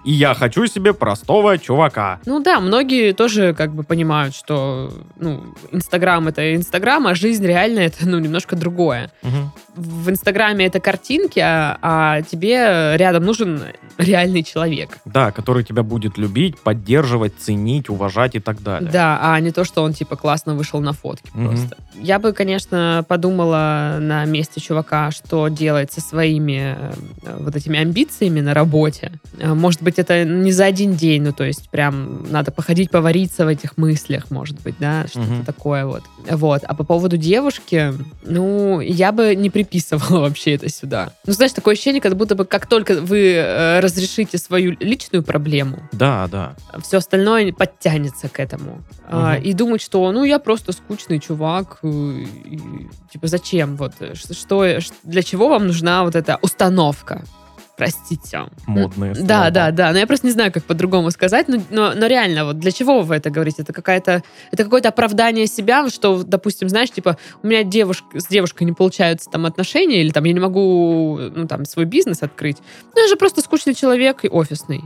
и 0.08 0.14
я 0.14 0.34
хочу 0.34 0.66
себе 0.68 0.94
простого 0.94 1.58
чувака. 1.58 2.22
Ну 2.26 2.40
да, 2.40 2.62
многие 2.62 3.12
тоже 3.12 3.54
как 3.54 3.74
бы 3.74 3.84
понимают, 3.84 4.34
что 4.34 4.90
ну, 5.18 5.44
Инстаграм 5.74 6.26
это 6.30 6.56
Инстаграм, 6.56 7.06
а 7.08 7.14
жизнь 7.14 7.46
реально 7.46 7.80
это 7.80 8.08
ну, 8.08 8.18
немножко 8.18 8.56
другое. 8.56 9.12
Мгм. 9.22 9.52
В 9.76 10.10
Инстаграме 10.10 10.66
это 10.66 10.80
картинки, 10.80 11.40
а, 11.40 11.78
а 11.82 12.22
тебе 12.22 12.96
рядом 12.96 13.26
нужен 13.26 13.62
реальный 13.98 14.44
человек. 14.44 14.98
Да, 15.04 15.32
который 15.32 15.66
тебя 15.66 15.84
будет 15.84 16.18
любить, 16.18 16.58
поддерживать, 16.58 17.34
ценить, 17.38 17.90
уважать 17.90 18.36
и 18.36 18.40
так 18.40 18.64
далее. 18.64 18.90
Да, 18.90 19.20
а 19.22 19.38
не 19.42 19.52
то, 19.52 19.66
что 19.66 19.84
он 19.84 19.92
типа 19.92 20.16
классно 20.16 20.56
вышел 20.56 20.80
на 20.80 20.94
фотки 20.94 21.30
Мгм. 21.34 21.50
просто. 21.50 21.78
Я 21.96 22.20
бы, 22.20 22.32
конечно, 22.32 23.04
подумала 23.10 23.98
на 24.00 24.24
месте 24.24 24.62
чувака, 24.62 25.12
что 25.12 25.50
делать 25.50 25.92
со 25.92 26.00
своими 26.00 26.78
э, 27.24 27.38
вот 27.40 27.58
этими 27.58 27.78
амбициями 27.78 28.40
на 28.40 28.54
работе. 28.54 29.12
Э, 29.38 29.54
Может 29.54 29.82
быть, 29.82 29.97
это 30.00 30.24
не 30.26 30.52
за 30.52 30.66
один 30.66 30.96
день, 30.96 31.24
ну 31.24 31.32
то 31.34 31.44
есть 31.44 31.70
прям 31.70 32.30
надо 32.32 32.52
походить, 32.52 32.92
повариться 32.92 33.46
в 33.46 33.48
этих 33.48 33.78
мыслях, 33.78 34.30
может 34.32 34.60
быть, 34.62 34.76
да, 34.80 35.06
что-то 35.08 35.28
Мгм. 35.32 35.46
такое 35.46 35.86
вот. 35.86 36.04
Вот. 36.30 36.64
А 36.64 36.74
по 36.76 36.84
поводу 36.84 37.18
девушки, 37.18 37.94
ну, 38.24 38.80
я 38.82 39.12
бы 39.12 39.36
не 39.36 39.50
приписывала 39.50 40.20
вообще 40.22 40.56
это 40.56 40.70
сюда. 40.70 41.12
Ну, 41.26 41.34
знаешь, 41.34 41.54
такое 41.54 41.74
ощущение, 41.74 42.02
как 42.02 42.16
будто 42.16 42.36
бы 42.36 42.46
как 42.46 42.66
только 42.68 42.96
вы 43.02 43.34
э, 43.34 43.80
разрешите 43.80 44.38
свою 44.38 44.76
личную 44.80 45.24
проблему, 45.24 45.80
Да, 45.92 46.28
да. 46.32 46.56
все 46.82 46.98
остальное 46.98 47.52
подтянется 47.54 48.30
к 48.30 48.40
этому. 48.40 48.82
А, 49.10 49.36
Мгм. 49.36 49.44
и 49.44 49.54
думать, 49.54 49.82
что 49.82 50.12
ну 50.12 50.24
я 50.24 50.40
просто 50.40 50.72
скучный 50.74 51.20
чувак, 51.20 51.80
э, 51.84 51.88
и, 52.46 52.60
типа 53.12 53.28
зачем 53.28 53.76
вот 53.78 53.94
что 54.32 54.66
э, 54.66 54.80
для 55.04 55.24
чего 55.24 55.50
вам 55.50 55.68
нужна 55.68 56.04
вот 56.04 56.16
эта 56.16 56.38
установка? 56.42 57.24
Простите. 57.78 58.46
Модные 58.66 59.14
Да, 59.14 59.20
слова. 59.20 59.50
да, 59.52 59.72
да. 59.72 59.92
Но 59.92 60.00
я 60.00 60.08
просто 60.08 60.26
не 60.26 60.34
знаю, 60.34 60.52
как 60.52 60.64
по-другому 60.64 61.12
сказать. 61.12 61.48
Но, 61.48 61.62
но, 61.70 61.94
но 61.94 62.08
реально, 62.08 62.46
вот 62.46 62.60
для 62.60 62.72
чего 62.72 63.02
вы 63.02 63.16
это 63.16 63.30
говорите? 63.30 63.62
Это 63.62 63.72
какая-то, 63.72 64.24
это 64.52 64.64
какое-то 64.64 64.90
оправдание 64.90 65.46
себя, 65.46 65.88
что, 65.90 66.24
допустим, 66.24 66.70
знаешь, 66.70 66.90
типа, 66.90 67.18
у 67.44 67.48
меня 67.48 67.64
девушка, 67.64 68.20
с 68.20 68.26
девушкой 68.28 68.64
не 68.64 68.74
получаются 68.74 69.30
там 69.30 69.46
отношения, 69.46 70.02
или 70.02 70.10
там 70.10 70.24
я 70.24 70.34
не 70.34 70.40
могу, 70.40 71.20
ну, 71.36 71.48
там, 71.48 71.66
свой 71.66 71.86
бизнес 71.86 72.24
открыть. 72.24 72.58
Ну, 72.96 73.02
я 73.02 73.08
же 73.08 73.16
просто 73.16 73.42
скучный 73.42 73.76
человек 73.76 74.26
и 74.26 74.28
офисный. 74.28 74.82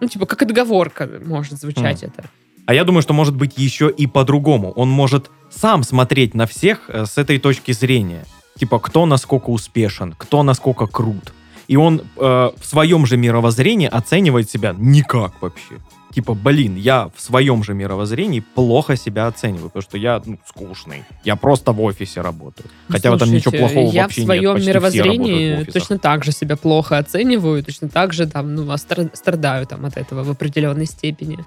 Ну, 0.00 0.08
типа, 0.08 0.26
как 0.26 0.42
отговорка 0.42 1.08
может 1.24 1.60
звучать 1.60 2.02
это. 2.02 2.24
А 2.66 2.74
я 2.74 2.82
думаю, 2.84 3.02
что 3.02 3.12
может 3.12 3.36
быть 3.36 3.56
еще 3.56 3.88
и 3.88 4.08
по-другому. 4.08 4.72
Он 4.72 4.88
может 4.88 5.30
сам 5.50 5.84
смотреть 5.84 6.34
на 6.34 6.46
всех 6.46 6.88
э, 6.88 7.06
с 7.06 7.18
этой 7.18 7.38
точки 7.38 7.72
зрения. 7.72 8.24
Типа, 8.58 8.78
кто 8.80 9.06
насколько 9.06 9.50
успешен, 9.50 10.14
кто 10.18 10.42
насколько 10.42 10.86
крут. 10.86 11.32
И 11.68 11.76
он 11.76 12.02
э, 12.16 12.50
в 12.58 12.64
своем 12.64 13.06
же 13.06 13.16
мировоззрении 13.16 13.88
оценивает 13.88 14.50
себя 14.50 14.74
никак 14.76 15.40
вообще. 15.40 15.78
Типа, 16.12 16.34
блин, 16.34 16.76
я 16.76 17.10
в 17.14 17.20
своем 17.20 17.64
же 17.64 17.72
мировоззрении 17.72 18.40
плохо 18.40 18.96
себя 18.96 19.26
оцениваю, 19.26 19.70
потому 19.70 19.82
что 19.82 19.96
я 19.96 20.20
ну, 20.24 20.38
скучный. 20.46 21.04
Я 21.24 21.36
просто 21.36 21.72
в 21.72 21.80
офисе 21.80 22.20
работаю. 22.20 22.68
Хотя 22.88 23.10
в 23.10 23.14
этом 23.14 23.30
ничего 23.30 23.50
Слушайте, 23.50 23.74
плохого 23.74 23.92
я 23.92 24.02
вообще 24.02 24.22
в 24.22 24.24
своем 24.24 24.56
нет. 24.56 24.66
мировоззрении 24.66 25.64
точно 25.64 25.98
так 25.98 26.24
же 26.24 26.32
себя 26.32 26.56
плохо 26.56 26.98
оцениваю, 26.98 27.64
точно 27.64 27.88
так 27.88 28.12
же 28.12 28.26
там, 28.26 28.54
ну, 28.54 28.76
страдаю 28.76 29.66
там 29.66 29.86
от 29.86 29.96
этого 29.96 30.22
в 30.22 30.30
определенной 30.30 30.86
степени. 30.86 31.38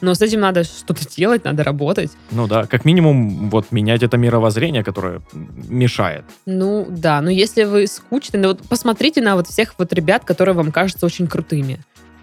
Но 0.00 0.14
с 0.14 0.22
этим 0.22 0.40
надо 0.40 0.64
что-то 0.64 1.08
делать, 1.08 1.44
надо 1.44 1.62
работать. 1.62 2.10
Ну 2.30 2.46
да, 2.46 2.66
как 2.66 2.84
минимум 2.84 3.50
вот 3.50 3.70
менять 3.72 4.02
это 4.02 4.16
мировоззрение, 4.16 4.82
которое 4.82 5.22
мешает. 5.32 6.24
Ну, 6.46 6.86
да, 6.88 7.20
но 7.20 7.30
если 7.30 7.64
вы 7.64 7.86
скучны, 7.86 8.38
ну, 8.38 8.48
вот 8.48 8.62
посмотрите 8.68 9.20
на 9.20 9.36
вот 9.36 9.46
всех 9.46 9.74
вот 9.78 9.92
ребят, 9.92 10.24
которые 10.24 10.54
вам 10.54 10.72
кажутся 10.72 11.06
очень 11.06 11.26
крутыми. 11.26 11.78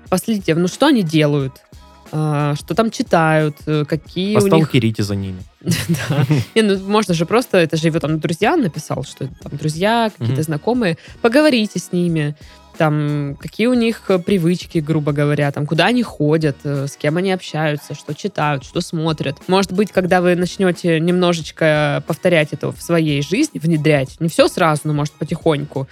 Последите, 0.09 0.55
ну, 0.55 0.67
что 0.67 0.87
они 0.87 1.01
делают? 1.01 1.53
А, 2.11 2.55
что 2.55 2.75
там 2.75 2.91
читают? 2.91 3.57
э, 3.65 3.85
Какие 3.85 4.35
у 4.37 4.47
них... 4.47 4.69
За 5.03 5.15
ними. 5.15 5.41
Да. 6.09 6.25
Не, 6.53 6.61
ну, 6.61 6.79
можно 6.79 7.13
же 7.13 7.25
просто, 7.25 7.57
это 7.57 7.77
же 7.77 7.87
его 7.87 7.99
там 7.99 8.19
друзья 8.19 8.55
написал, 8.55 9.03
что 9.03 9.27
там 9.27 9.57
друзья, 9.57 10.11
какие-то 10.15 10.43
знакомые. 10.43 10.97
Поговорите 11.21 11.79
с 11.79 11.91
ними. 11.91 12.35
Там, 12.77 13.37
какие 13.39 13.67
у 13.67 13.73
них 13.73 14.01
э, 14.09 14.19
привычки, 14.19 14.79
грубо 14.79 15.13
говоря, 15.13 15.49
там, 15.51 15.65
куда 15.65 15.85
они 15.85 16.03
ходят, 16.03 16.57
э, 16.65 16.87
с 16.87 16.97
кем 16.97 17.15
они 17.17 17.31
общаются, 17.31 17.95
что 17.95 18.13
читают, 18.13 18.65
что 18.65 18.81
смотрят. 18.81 19.37
Может 19.47 19.71
быть, 19.71 19.93
когда 19.93 20.19
вы 20.19 20.35
начнете 20.35 20.99
немножечко 20.99 22.03
повторять 22.05 22.49
это 22.51 22.73
в 22.73 22.81
своей 22.81 23.21
жизни, 23.21 23.59
внедрять, 23.59 24.19
не 24.19 24.27
все 24.27 24.49
сразу, 24.49 24.81
но, 24.83 24.93
может, 24.93 25.13
потихоньку, 25.13 25.87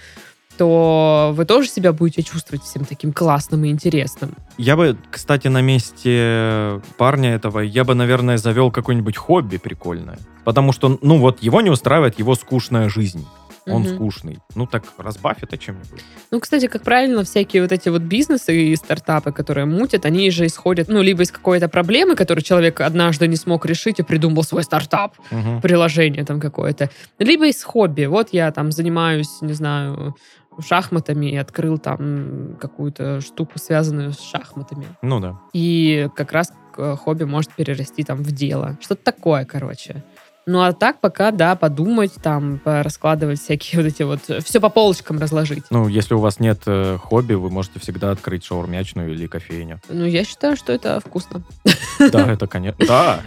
то 0.56 1.32
вы 1.36 1.44
тоже 1.44 1.68
себя 1.68 1.92
будете 1.92 2.22
чувствовать 2.22 2.62
всем 2.64 2.84
таким 2.84 3.12
классным 3.12 3.64
и 3.64 3.68
интересным. 3.70 4.34
Я 4.58 4.76
бы, 4.76 4.96
кстати, 5.10 5.48
на 5.48 5.60
месте 5.62 6.80
парня 6.96 7.34
этого, 7.34 7.60
я 7.60 7.84
бы, 7.84 7.94
наверное, 7.94 8.36
завел 8.38 8.70
какое-нибудь 8.70 9.16
хобби 9.16 9.56
прикольное. 9.56 10.18
Потому 10.44 10.72
что, 10.72 10.98
ну 11.02 11.18
вот, 11.18 11.42
его 11.42 11.60
не 11.60 11.70
устраивает 11.70 12.18
его 12.18 12.34
скучная 12.34 12.88
жизнь. 12.88 13.26
Он 13.66 13.80
Мгм. 13.80 13.94
скучный. 13.94 14.38
Ну 14.54 14.66
так 14.66 14.84
разбавь 14.98 15.38
это 15.40 15.56
чем-нибудь. 15.56 16.02
Ну, 16.30 16.38
кстати, 16.38 16.66
как 16.66 16.82
правильно, 16.82 17.24
всякие 17.24 17.62
вот 17.62 17.72
эти 17.72 17.88
вот 17.88 18.02
бизнесы 18.02 18.54
и 18.54 18.76
стартапы, 18.76 19.32
которые 19.32 19.64
мутят, 19.64 20.04
они 20.04 20.30
же 20.30 20.44
исходят, 20.44 20.88
ну, 20.88 21.00
либо 21.00 21.22
из 21.22 21.30
какой-то 21.32 21.66
проблемы, 21.70 22.14
которую 22.14 22.42
человек 22.44 22.82
однажды 22.82 23.26
не 23.26 23.36
смог 23.36 23.64
решить 23.64 24.00
и 24.00 24.02
придумал 24.02 24.42
свой 24.44 24.64
стартап, 24.64 25.14
Мгм. 25.30 25.62
приложение 25.62 26.24
там 26.26 26.40
какое-то, 26.40 26.90
либо 27.18 27.46
из 27.46 27.64
хобби. 27.64 28.04
Вот 28.04 28.28
я 28.32 28.50
там 28.52 28.70
занимаюсь, 28.70 29.40
не 29.40 29.54
знаю, 29.54 30.14
шахматами 30.60 31.26
и 31.26 31.36
открыл 31.36 31.78
там 31.78 32.56
какую-то 32.60 33.20
штуку, 33.20 33.58
связанную 33.58 34.12
с 34.12 34.20
шахматами. 34.20 34.86
Ну 35.02 35.20
да. 35.20 35.38
И 35.52 36.08
как 36.14 36.32
раз 36.32 36.52
хобби 36.74 37.24
может 37.24 37.52
перерасти 37.54 38.02
там 38.02 38.18
в 38.18 38.32
дело. 38.32 38.76
Что-то 38.80 39.04
такое, 39.04 39.44
короче. 39.44 40.04
Ну, 40.46 40.60
а 40.60 40.72
так 40.72 41.00
пока, 41.00 41.30
да, 41.30 41.56
подумать, 41.56 42.12
там, 42.22 42.60
раскладывать 42.64 43.40
всякие 43.40 43.82
вот 43.82 43.88
эти 43.88 44.02
вот... 44.02 44.20
Все 44.44 44.60
по 44.60 44.68
полочкам 44.68 45.18
разложить. 45.18 45.64
Ну, 45.70 45.88
если 45.88 46.14
у 46.14 46.18
вас 46.18 46.40
нет 46.40 46.62
э, 46.66 46.98
хобби, 47.00 47.34
вы 47.34 47.50
можете 47.50 47.80
всегда 47.80 48.10
открыть 48.10 48.44
шаурмячную 48.44 49.12
или 49.12 49.26
кофейню. 49.26 49.80
Ну, 49.88 50.04
я 50.04 50.24
считаю, 50.24 50.56
что 50.56 50.72
это 50.72 51.00
вкусно. 51.00 51.42
Да, 51.98 52.30
это, 52.30 52.46
конечно. 52.46 52.84
Да. 52.86 53.20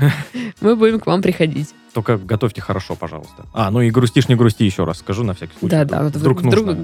Мы 0.62 0.76
будем 0.76 1.00
к 1.00 1.08
вам 1.08 1.22
приходить. 1.22 1.74
Только 1.94 2.18
готовьте 2.18 2.62
хорошо, 2.62 2.96
пожалуйста. 2.96 3.46
А, 3.54 3.72
ну 3.72 3.82
и 3.82 3.90
грустишь, 3.90 4.28
не 4.28 4.36
грусти 4.36 4.66
еще 4.66 4.84
раз. 4.84 5.00
Скажу 5.00 5.24
на 5.24 5.34
всякий 5.34 5.58
случай. 5.58 5.76
Да, 5.76 5.86
да, 5.86 6.04
Вдруг 6.04 6.42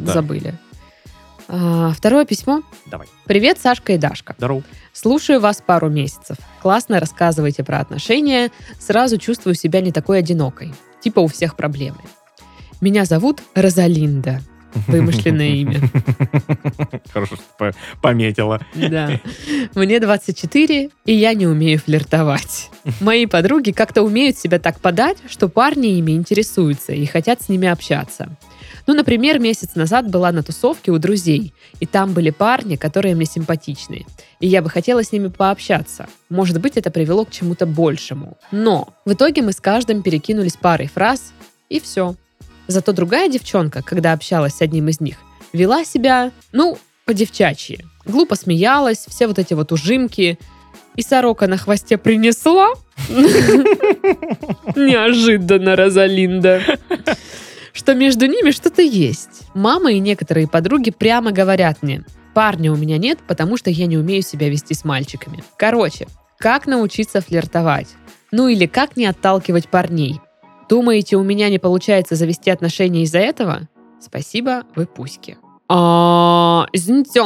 забыли. 0.08 0.56
А, 1.48 1.92
второе 1.92 2.26
письмо. 2.26 2.62
Давай. 2.86 3.08
Привет, 3.26 3.60
Сашка 3.60 3.94
и 3.94 3.98
Дашка. 3.98 4.36
Здорово. 4.38 4.64
Слушаю 4.94 5.40
вас 5.40 5.62
пару 5.66 5.90
месяцев. 5.90 6.38
Классно 6.62 7.00
рассказываете 7.00 7.64
про 7.64 7.80
отношения. 7.80 8.52
Сразу 8.80 9.18
чувствую 9.18 9.56
себя 9.56 9.82
не 9.82 9.92
такой 9.92 10.20
одинокой. 10.20 10.74
Типа 11.02 11.20
у 11.20 11.28
всех 11.28 11.56
проблемы. 11.56 11.98
Меня 12.82 13.06
зовут 13.06 13.42
Розалинда. 13.56 14.42
Вымышленное 14.88 15.50
имя. 15.50 15.82
Хорошо, 17.12 17.36
что 17.36 17.44
по- 17.60 17.74
пометила. 18.02 18.60
Да. 18.74 19.20
Мне 19.76 20.00
24, 20.00 20.90
и 21.06 21.14
я 21.14 21.34
не 21.36 21.46
умею 21.46 21.78
флиртовать. 21.80 22.72
Мои 23.00 23.28
подруги 23.28 23.72
как-то 23.72 24.02
умеют 24.02 24.38
себя 24.38 24.58
так 24.60 24.80
подать, 24.80 25.18
что 25.30 25.48
парни 25.48 25.98
ими 26.00 26.14
интересуются 26.14 26.92
и 26.92 27.06
хотят 27.06 27.42
с 27.44 27.50
ними 27.50 27.68
общаться. 27.68 28.36
Ну, 28.86 28.94
например, 28.94 29.40
месяц 29.40 29.76
назад 29.76 30.10
была 30.10 30.32
на 30.32 30.44
тусовке 30.44 30.92
у 30.92 30.98
друзей, 30.98 31.54
и 31.80 31.86
там 31.86 32.14
были 32.14 32.32
парни, 32.32 32.76
которые 32.76 33.16
мне 33.16 33.26
симпатичны. 33.26 34.06
И 34.40 34.48
я 34.48 34.62
бы 34.62 34.70
хотела 34.70 35.04
с 35.04 35.12
ними 35.12 35.28
пообщаться. 35.28 36.08
Может 36.30 36.60
быть, 36.60 36.76
это 36.76 36.92
привело 36.92 37.26
к 37.26 37.32
чему-то 37.32 37.66
большему. 37.66 38.38
Но 38.52 38.90
в 39.06 39.14
итоге 39.14 39.42
мы 39.42 39.54
с 39.54 39.62
каждым 39.62 40.04
перекинулись 40.04 40.58
парой 40.58 40.88
фраз, 40.88 41.34
и 41.70 41.80
все. 41.80 42.16
Зато 42.68 42.92
другая 42.92 43.30
девчонка, 43.30 43.82
когда 43.82 44.14
общалась 44.14 44.56
с 44.56 44.62
одним 44.62 44.90
из 44.90 45.00
них, 45.00 45.18
вела 45.54 45.86
себя, 45.86 46.32
ну, 46.52 46.78
по-девчачьи. 47.06 47.86
Глупо 48.06 48.36
смеялась, 48.36 49.06
все 49.08 49.28
вот 49.28 49.40
эти 49.40 49.54
вот 49.54 49.72
ужимки. 49.72 50.38
И 50.96 51.02
сорока 51.02 51.48
на 51.48 51.58
хвосте 51.58 51.98
принесла. 51.98 52.74
Неожиданно, 54.76 55.76
Розалинда. 55.76 56.62
Что 57.84 57.96
между 57.96 58.28
ними 58.28 58.52
что-то 58.52 58.82
есть. 58.82 59.50
Мама 59.54 59.92
и 59.92 60.00
некоторые 60.00 60.48
подруги 60.48 60.90
прямо 60.90 61.34
говорят 61.34 61.84
мне, 61.84 62.06
парня 62.34 62.72
у 62.72 62.78
меня 62.78 62.98
нет, 62.98 63.20
потому 63.28 63.58
что 63.58 63.70
я 63.70 63.88
не 63.88 63.98
умею 63.98 64.22
себя 64.22 64.48
вести 64.48 64.74
с 64.74 64.86
мальчиками. 64.86 65.44
Короче, 65.58 66.08
как 66.40 66.66
научиться 66.66 67.20
флиртовать? 67.20 67.90
Ну 68.32 68.48
или 68.48 68.68
как 68.68 68.96
не 68.96 69.06
отталкивать 69.06 69.68
парней? 69.68 70.22
Думаете, 70.70 71.18
у 71.18 71.24
меня 71.24 71.50
не 71.50 71.60
получается 71.60 72.16
завести 72.16 72.50
отношения 72.52 73.04
из-за 73.04 73.20
этого? 73.20 73.68
Спасибо, 74.00 74.64
вы 74.78 74.86
пуськи. 74.86 75.36
А, 75.68 76.68
извините, 76.72 77.20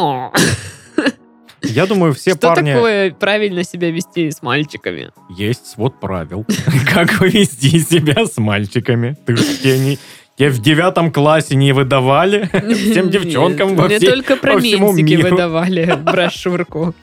Я 1.62 1.86
думаю, 1.86 2.16
все 2.16 2.32
что 2.32 2.48
парни... 2.48 2.74
такое 2.74 3.12
правильно 3.12 3.64
себя 3.64 3.92
вести 3.92 4.32
с 4.32 4.42
мальчиками? 4.42 5.12
Есть 5.30 5.68
свод 5.68 6.00
правил. 6.00 6.48
Как 6.92 7.22
вести 7.22 7.78
себя 7.80 8.26
с 8.26 8.38
мальчиками. 8.38 9.16
Ты 9.28 9.38
ж 9.38 9.42
тебе 9.62 9.78
не... 9.78 10.00
Тебе 10.38 10.50
в 10.50 10.60
девятом 10.60 11.12
классе 11.12 11.56
не 11.56 11.74
выдавали? 11.74 12.48
Всем 12.74 13.10
девчонкам 13.10 13.76
во 13.76 13.88
Мне 13.88 14.00
только 14.00 14.36
про 14.36 14.54
ментики 14.56 15.16
выдавали 15.16 15.96
брошюрку. 16.04 16.94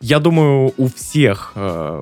Я 0.00 0.20
думаю, 0.20 0.72
у 0.76 0.88
всех 0.88 1.52
э, 1.56 2.00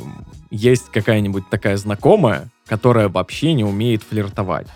есть 0.51 0.91
какая-нибудь 0.93 1.49
такая 1.49 1.79
знакомая, 1.79 2.49
которая 2.67 3.09
вообще 3.09 3.55
не 3.55 3.65
умеет 3.65 4.03
флиртовать. 4.09 4.67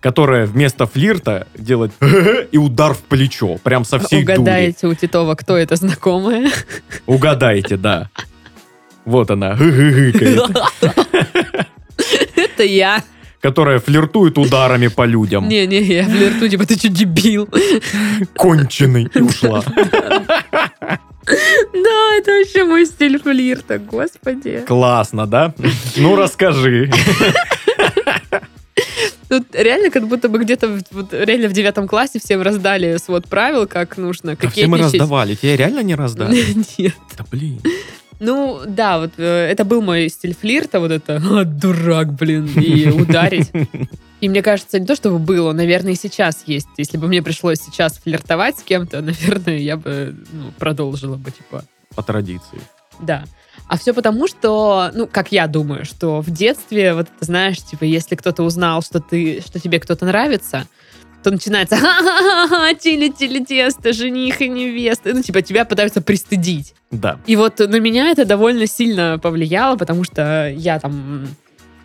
Которая 0.00 0.44
вместо 0.44 0.86
флирта 0.86 1.46
делает 1.56 1.92
и 2.52 2.58
удар 2.58 2.92
в 2.92 3.00
плечо. 3.00 3.56
Прям 3.62 3.86
со 3.86 3.98
всей 3.98 4.24
дури. 4.24 4.36
Угадаете 4.36 4.88
у 4.88 4.94
Титова, 4.94 5.36
кто 5.36 5.56
это 5.56 5.76
знакомая? 5.76 6.50
Угадайте, 7.06 7.78
да. 7.78 8.10
Вот 9.06 9.30
она, 9.30 9.56
Это 12.36 12.62
я. 12.62 13.02
Которая 13.42 13.80
флиртует 13.80 14.38
ударами 14.38 14.86
по 14.86 15.04
людям. 15.04 15.48
Не-не, 15.48 15.80
я 15.82 16.04
флиртую, 16.04 16.48
типа, 16.48 16.64
ты 16.64 16.76
что, 16.76 16.88
дебил? 16.88 17.48
Конченый. 18.36 19.10
И 19.12 19.20
ушла. 19.20 19.64
Да, 21.24 22.16
это 22.16 22.32
вообще 22.32 22.64
мой 22.64 22.86
стиль 22.86 23.20
флирта, 23.20 23.78
господи. 23.78 24.62
Классно, 24.66 25.26
да? 25.26 25.54
Ну, 25.96 26.16
расскажи. 26.16 26.90
Тут 29.28 29.54
реально 29.54 29.90
как 29.90 30.08
будто 30.08 30.28
бы 30.28 30.38
где-то 30.38 30.80
вот, 30.90 31.12
реально 31.12 31.48
в 31.48 31.52
девятом 31.52 31.88
классе 31.88 32.20
всем 32.22 32.42
раздали 32.42 32.98
свод 32.98 33.26
правил, 33.28 33.66
как 33.66 33.96
нужно 33.96 34.36
А 34.40 34.50
все 34.50 34.66
мы 34.66 34.78
раздавали. 34.78 35.34
Тебе 35.34 35.56
реально 35.56 35.82
не 35.82 35.94
раздали? 35.94 36.44
Нет. 36.78 36.94
Да 37.16 37.24
блин. 37.30 37.60
Ну, 38.24 38.60
да, 38.68 39.00
вот 39.00 39.10
э, 39.16 39.24
это 39.24 39.64
был 39.64 39.82
мой 39.82 40.08
стиль 40.08 40.34
флирта, 40.34 40.78
вот 40.78 40.92
это 40.92 41.16
«А, 41.30 41.44
дурак, 41.44 42.12
блин, 42.12 42.46
и 42.54 42.88
ударить. 42.88 43.50
И 44.20 44.28
мне 44.28 44.42
кажется, 44.42 44.78
не 44.78 44.86
то, 44.86 44.94
чтобы 44.94 45.18
было, 45.18 45.52
наверное, 45.52 45.94
и 45.94 45.96
сейчас 45.96 46.44
есть. 46.46 46.68
Если 46.76 46.98
бы 46.98 47.08
мне 47.08 47.20
пришлось 47.20 47.58
сейчас 47.58 47.98
флиртовать 47.98 48.60
с 48.60 48.62
кем-то, 48.62 49.00
наверное, 49.02 49.58
я 49.58 49.76
бы 49.76 50.14
ну, 50.32 50.52
продолжила 50.56 51.16
бы, 51.16 51.32
типа, 51.32 51.64
По 51.96 52.02
традиции. 52.04 52.60
да. 53.00 53.24
А 53.68 53.76
все 53.76 53.92
потому, 53.92 54.28
что, 54.28 54.90
ну, 54.94 55.06
как 55.06 55.32
я 55.32 55.46
думаю, 55.46 55.84
что 55.84 56.20
в 56.20 56.30
детстве, 56.30 56.94
вот 56.94 57.08
ты 57.18 57.24
знаешь, 57.24 57.58
типа, 57.58 57.84
если 57.84 58.14
кто-то 58.14 58.44
узнал, 58.44 58.82
что 58.82 59.00
ты, 59.00 59.40
что 59.40 59.58
тебе 59.58 59.80
кто-то 59.80 60.04
нравится, 60.04 60.66
то 61.22 61.30
начинается 61.30 61.76
ха-ха-ха, 61.76 62.74
тили-тили 62.74 63.44
тесто, 63.44 63.92
жених 63.92 64.40
и 64.40 64.48
невеста. 64.48 65.12
Ну, 65.14 65.22
типа, 65.22 65.42
тебя 65.42 65.64
пытаются 65.64 66.00
пристыдить. 66.02 66.74
Да. 66.90 67.18
И 67.26 67.36
вот 67.36 67.58
на 67.58 67.80
меня 67.80 68.10
это 68.10 68.24
довольно 68.24 68.66
сильно 68.66 69.18
повлияло, 69.18 69.76
потому 69.76 70.04
что 70.04 70.52
я 70.54 70.78
там 70.78 71.26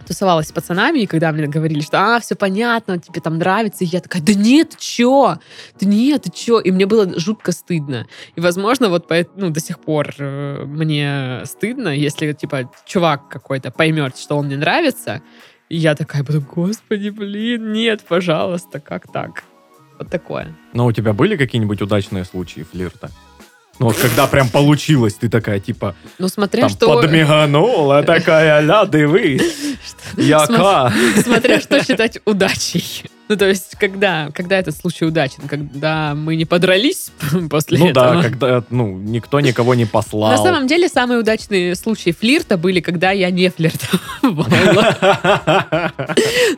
тусовалась 0.08 0.48
с 0.48 0.52
пацанами, 0.52 1.00
и 1.00 1.06
когда 1.06 1.32
мне 1.32 1.48
говорили, 1.48 1.82
что 1.82 2.16
а, 2.16 2.20
все 2.20 2.36
понятно, 2.36 2.98
тебе 2.98 3.20
там 3.20 3.38
нравится, 3.38 3.84
и 3.84 3.88
я 3.88 4.00
такая, 4.00 4.22
да 4.22 4.34
нет, 4.34 4.70
ты 4.70 4.78
чё? 4.80 5.38
Да 5.80 5.86
нет, 5.86 6.24
ты 6.24 6.32
чё? 6.32 6.60
И 6.60 6.72
мне 6.72 6.86
было 6.86 7.20
жутко 7.20 7.52
стыдно. 7.52 8.08
И, 8.36 8.42
возможно, 8.42 8.90
вот 8.90 9.12
ну, 9.36 9.50
до 9.50 9.60
сих 9.60 9.80
пор 9.80 10.14
э, 10.18 10.64
мне 10.66 11.42
стыдно, 11.46 11.90
если, 11.90 12.32
типа, 12.32 12.72
чувак 12.86 13.28
какой-то 13.28 13.70
поймет, 13.70 14.18
что 14.18 14.38
он 14.38 14.46
мне 14.46 14.58
нравится, 14.58 15.22
и 15.70 15.78
я 15.78 15.96
такая 15.96 16.24
буду, 16.24 16.42
господи, 16.42 17.10
блин, 17.10 17.74
нет, 17.74 18.02
пожалуйста, 18.08 18.80
как 18.80 19.12
так? 19.12 19.44
Вот 20.00 20.10
такое. 20.10 20.56
Но 20.74 20.86
у 20.86 20.92
тебя 20.92 21.14
были 21.14 21.36
какие-нибудь 21.36 21.82
удачные 21.82 22.24
случаи 22.24 22.64
флирта? 22.64 23.10
Ну 23.80 23.88
вот 23.88 23.98
когда 23.98 24.26
прям 24.26 24.50
получилось, 24.50 25.14
ты 25.16 25.30
такая 25.30 25.60
типа 25.60 25.96
Ну, 26.18 26.28
смотря 26.30 26.62
там 26.62 26.70
что... 26.70 27.02
подмиганула, 27.02 28.02
такая, 28.04 28.62
ля, 28.62 28.86
дивись, 28.86 29.78
яка. 30.18 30.92
Смотря 31.24 31.60
что 31.60 31.84
считать 31.84 32.20
удачей. 32.26 33.04
Ну, 33.30 33.36
то 33.36 33.48
есть, 33.48 33.76
когда, 33.78 34.30
когда 34.34 34.58
этот 34.58 34.76
случай 34.78 35.06
удачен? 35.06 35.48
Когда 35.48 36.14
мы 36.16 36.36
не 36.36 36.46
подрались 36.46 37.12
после 37.50 37.78
Ну 37.80 37.90
этого? 37.90 38.16
да, 38.16 38.22
когда, 38.24 38.64
ну, 38.70 38.98
никто 38.98 39.40
никого 39.40 39.76
не 39.76 39.86
послал. 39.86 40.32
На 40.32 40.38
самом 40.38 40.68
деле, 40.68 40.88
самые 40.88 41.20
удачные 41.20 41.76
случаи 41.76 42.12
флирта 42.12 42.58
были, 42.58 42.80
когда 42.80 43.12
я 43.12 43.30
не 43.30 43.50
флиртовала. 43.50 44.48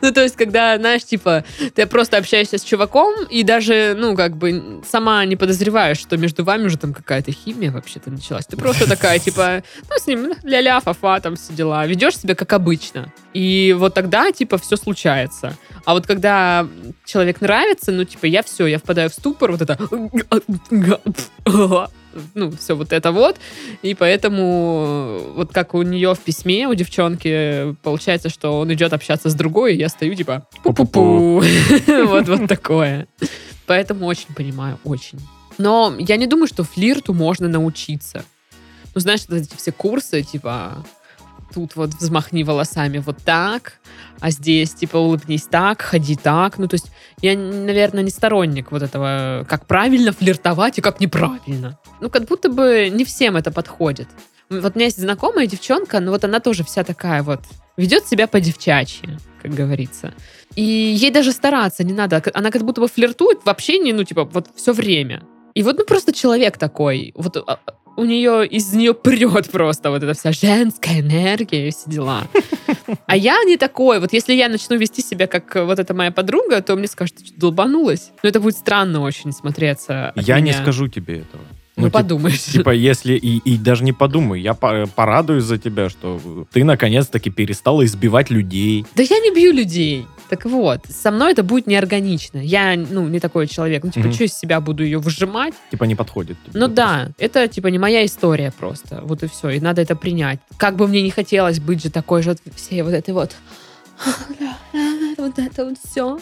Ну, 0.02 0.12
то 0.12 0.22
есть, 0.22 0.36
когда, 0.36 0.76
знаешь, 0.78 1.04
типа, 1.04 1.44
ты 1.74 1.86
просто 1.86 2.16
общаешься 2.16 2.58
с 2.58 2.62
чуваком, 2.62 3.24
и 3.28 3.42
даже, 3.42 3.94
ну, 3.96 4.16
как 4.16 4.36
бы, 4.36 4.80
сама 4.88 5.24
не 5.24 5.36
подозреваешь, 5.36 5.98
что 5.98 6.16
между 6.16 6.44
вами 6.44 6.66
уже 6.66 6.78
там 6.78 6.92
какая-то 6.94 7.32
химия 7.32 7.70
вообще-то 7.70 8.10
началась. 8.10 8.46
Ты 8.46 8.56
просто 8.56 8.88
такая, 8.88 9.18
типа, 9.18 9.62
ну, 9.88 9.96
с 9.98 10.06
ним 10.06 10.32
ля-ля, 10.42 10.80
фа-фа, 10.80 11.20
там 11.20 11.36
все 11.36 11.52
дела. 11.52 11.86
Ведешь 11.86 12.16
себя 12.16 12.34
как 12.34 12.52
обычно. 12.52 13.12
И 13.34 13.74
вот 13.78 13.94
тогда, 13.94 14.30
типа, 14.32 14.58
все 14.58 14.76
случается. 14.76 15.56
А 15.84 15.94
вот 15.94 16.06
когда 16.06 16.59
когда 16.60 16.68
человек 17.04 17.40
нравится, 17.40 17.92
ну, 17.92 18.04
типа, 18.04 18.26
я 18.26 18.42
все, 18.42 18.66
я 18.66 18.78
впадаю 18.78 19.10
в 19.10 19.14
ступор, 19.14 19.52
вот 19.52 19.62
это... 19.62 19.78
Ну, 22.34 22.50
все 22.50 22.74
вот 22.74 22.92
это 22.92 23.12
вот. 23.12 23.36
И 23.82 23.94
поэтому, 23.94 25.20
вот 25.36 25.52
как 25.52 25.74
у 25.74 25.82
нее 25.82 26.12
в 26.14 26.18
письме, 26.18 26.66
у 26.66 26.74
девчонки, 26.74 27.76
получается, 27.82 28.28
что 28.28 28.58
он 28.58 28.72
идет 28.72 28.92
общаться 28.92 29.30
с 29.30 29.34
другой, 29.34 29.74
и 29.74 29.78
я 29.78 29.88
стою, 29.88 30.16
типа, 30.16 30.44
пу-пу-пу. 30.64 31.44
Вот, 32.06 32.28
вот 32.28 32.48
такое. 32.48 33.06
Поэтому 33.66 34.06
очень 34.06 34.34
понимаю, 34.34 34.80
очень. 34.82 35.20
Но 35.58 35.94
я 35.98 36.16
не 36.16 36.26
думаю, 36.26 36.48
что 36.48 36.64
флирту 36.64 37.14
можно 37.14 37.48
научиться. 37.48 38.24
Ну, 38.92 39.00
знаешь, 39.00 39.20
вот 39.28 39.38
эти 39.38 39.54
все 39.56 39.70
курсы, 39.70 40.22
типа, 40.22 40.84
тут 41.52 41.76
вот 41.76 41.90
взмахни 41.94 42.42
волосами 42.42 42.98
вот 42.98 43.18
так, 43.24 43.80
а 44.20 44.30
здесь, 44.30 44.74
типа, 44.74 44.96
улыбнись 44.96 45.44
так, 45.44 45.82
ходи 45.82 46.16
так. 46.16 46.58
Ну, 46.58 46.68
то 46.68 46.74
есть 46.74 46.90
я, 47.20 47.36
наверное, 47.36 48.02
не 48.02 48.10
сторонник 48.10 48.72
вот 48.72 48.82
этого, 48.82 49.44
как 49.48 49.66
правильно 49.66 50.12
флиртовать 50.12 50.78
и 50.78 50.82
как 50.82 51.00
неправильно. 51.00 51.78
Ну, 52.00 52.10
как 52.10 52.24
будто 52.24 52.48
бы 52.48 52.88
не 52.90 53.04
всем 53.04 53.36
это 53.36 53.50
подходит. 53.50 54.08
Вот 54.50 54.74
у 54.74 54.78
меня 54.78 54.86
есть 54.86 55.00
знакомая 55.00 55.46
девчонка, 55.46 56.00
но 56.00 56.10
вот 56.10 56.24
она 56.24 56.40
тоже 56.40 56.64
вся 56.64 56.82
такая 56.82 57.22
вот, 57.22 57.40
ведет 57.76 58.06
себя 58.06 58.26
по-девчачьи, 58.26 59.16
как 59.40 59.54
говорится. 59.54 60.12
И 60.56 60.62
ей 60.62 61.10
даже 61.10 61.32
стараться 61.32 61.84
не 61.84 61.92
надо. 61.92 62.22
Она 62.34 62.50
как 62.50 62.62
будто 62.62 62.80
бы 62.80 62.88
флиртует 62.88 63.44
в 63.44 63.48
общении, 63.48 63.92
ну, 63.92 64.04
типа, 64.04 64.24
вот 64.24 64.48
все 64.56 64.72
время. 64.72 65.22
И 65.54 65.62
вот, 65.62 65.78
ну, 65.78 65.84
просто 65.84 66.12
человек 66.12 66.58
такой. 66.58 67.12
Вот 67.14 67.36
а, 67.36 67.60
у 68.00 68.04
нее, 68.04 68.46
из 68.46 68.72
нее 68.72 68.94
прет 68.94 69.50
просто 69.50 69.90
вот 69.90 70.02
эта 70.02 70.14
вся 70.14 70.32
женская 70.32 71.00
энергия 71.00 71.68
и 71.68 71.70
все 71.70 71.90
дела. 71.90 72.22
А 73.06 73.16
я 73.16 73.42
не 73.44 73.56
такой. 73.56 74.00
Вот 74.00 74.12
если 74.12 74.32
я 74.34 74.48
начну 74.48 74.76
вести 74.76 75.02
себя 75.02 75.26
как 75.26 75.54
вот 75.54 75.78
эта 75.78 75.92
моя 75.94 76.10
подруга, 76.10 76.62
то 76.62 76.76
мне 76.76 76.86
скажут, 76.88 77.16
ты 77.16 77.26
что, 77.26 77.34
долбанулась? 77.38 78.10
Но 78.22 78.28
это 78.28 78.40
будет 78.40 78.56
странно 78.56 79.00
очень 79.02 79.32
смотреться 79.32 80.10
от 80.10 80.26
Я 80.26 80.40
не 80.40 80.50
меня. 80.50 80.62
скажу 80.62 80.88
тебе 80.88 81.18
этого. 81.18 81.42
Ну, 81.76 81.86
тип- 81.86 81.92
подумаешь. 81.92 82.42
Типа, 82.42 82.70
если 82.70 83.14
и, 83.14 83.38
и 83.38 83.56
даже 83.56 83.84
не 83.84 83.92
подумаю, 83.92 84.40
я 84.40 84.54
по- 84.54 84.86
порадуюсь 84.94 85.44
за 85.44 85.56
тебя, 85.58 85.88
что 85.88 86.20
ты 86.52 86.64
наконец-таки 86.64 87.30
перестала 87.30 87.84
избивать 87.84 88.28
людей. 88.30 88.84
Да 88.94 89.02
я 89.02 89.18
не 89.20 89.34
бью 89.34 89.52
людей. 89.52 90.06
Так 90.30 90.44
вот, 90.44 90.86
со 90.88 91.10
мной 91.10 91.32
это 91.32 91.42
будет 91.42 91.66
неорганично. 91.66 92.38
Я, 92.38 92.76
ну, 92.76 93.08
не 93.08 93.18
такой 93.18 93.48
человек. 93.48 93.82
Ну, 93.82 93.90
типа, 93.90 94.06
Мгм. 94.06 94.14
что 94.14 94.24
из 94.24 94.32
себя 94.38 94.60
буду 94.60 94.84
ее 94.84 94.98
выжимать? 94.98 95.54
Типа 95.72 95.82
не 95.84 95.96
подходит. 95.96 96.36
Ну 96.46 96.52
просто. 96.52 96.74
да, 96.76 97.08
это, 97.18 97.48
типа, 97.48 97.66
не 97.66 97.80
моя 97.80 98.06
история 98.06 98.52
просто. 98.56 99.00
Вот 99.02 99.24
и 99.24 99.26
все. 99.26 99.48
И 99.50 99.60
надо 99.60 99.82
это 99.82 99.96
принять. 99.96 100.38
Как 100.56 100.76
бы 100.76 100.86
мне 100.86 101.02
не 101.02 101.10
хотелось 101.10 101.58
быть 101.58 101.82
же 101.82 101.90
такой 101.90 102.22
же 102.22 102.36
всей 102.54 102.82
вот 102.82 102.94
этой 102.94 103.12
вот... 103.12 103.32
Вот 105.18 105.38
это 105.38 105.64
вот 105.66 105.76
все. 105.84 106.18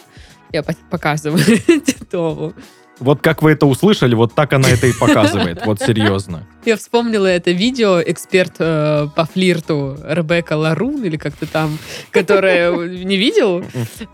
Я 0.53 0.62
по- 0.62 0.75
показываю 0.90 1.44
Титову. 1.87 2.55
Вот 3.00 3.20
как 3.20 3.42
вы 3.42 3.52
это 3.52 3.66
услышали, 3.66 4.14
вот 4.14 4.34
так 4.34 4.52
она 4.52 4.68
это 4.68 4.87
и 4.87 4.92
показывает. 4.92 5.64
Вот 5.64 5.80
серьезно. 5.80 6.46
Я 6.64 6.76
вспомнила 6.76 7.26
это 7.26 7.50
видео, 7.50 8.02
эксперт 8.04 8.54
э, 8.58 9.06
по 9.14 9.24
флирту 9.24 9.96
Ребекка 10.04 10.54
Ларун, 10.54 11.04
или 11.04 11.16
как-то 11.16 11.46
там, 11.46 11.78
которая 12.11 12.72
не 12.72 13.16
видел 13.16 13.64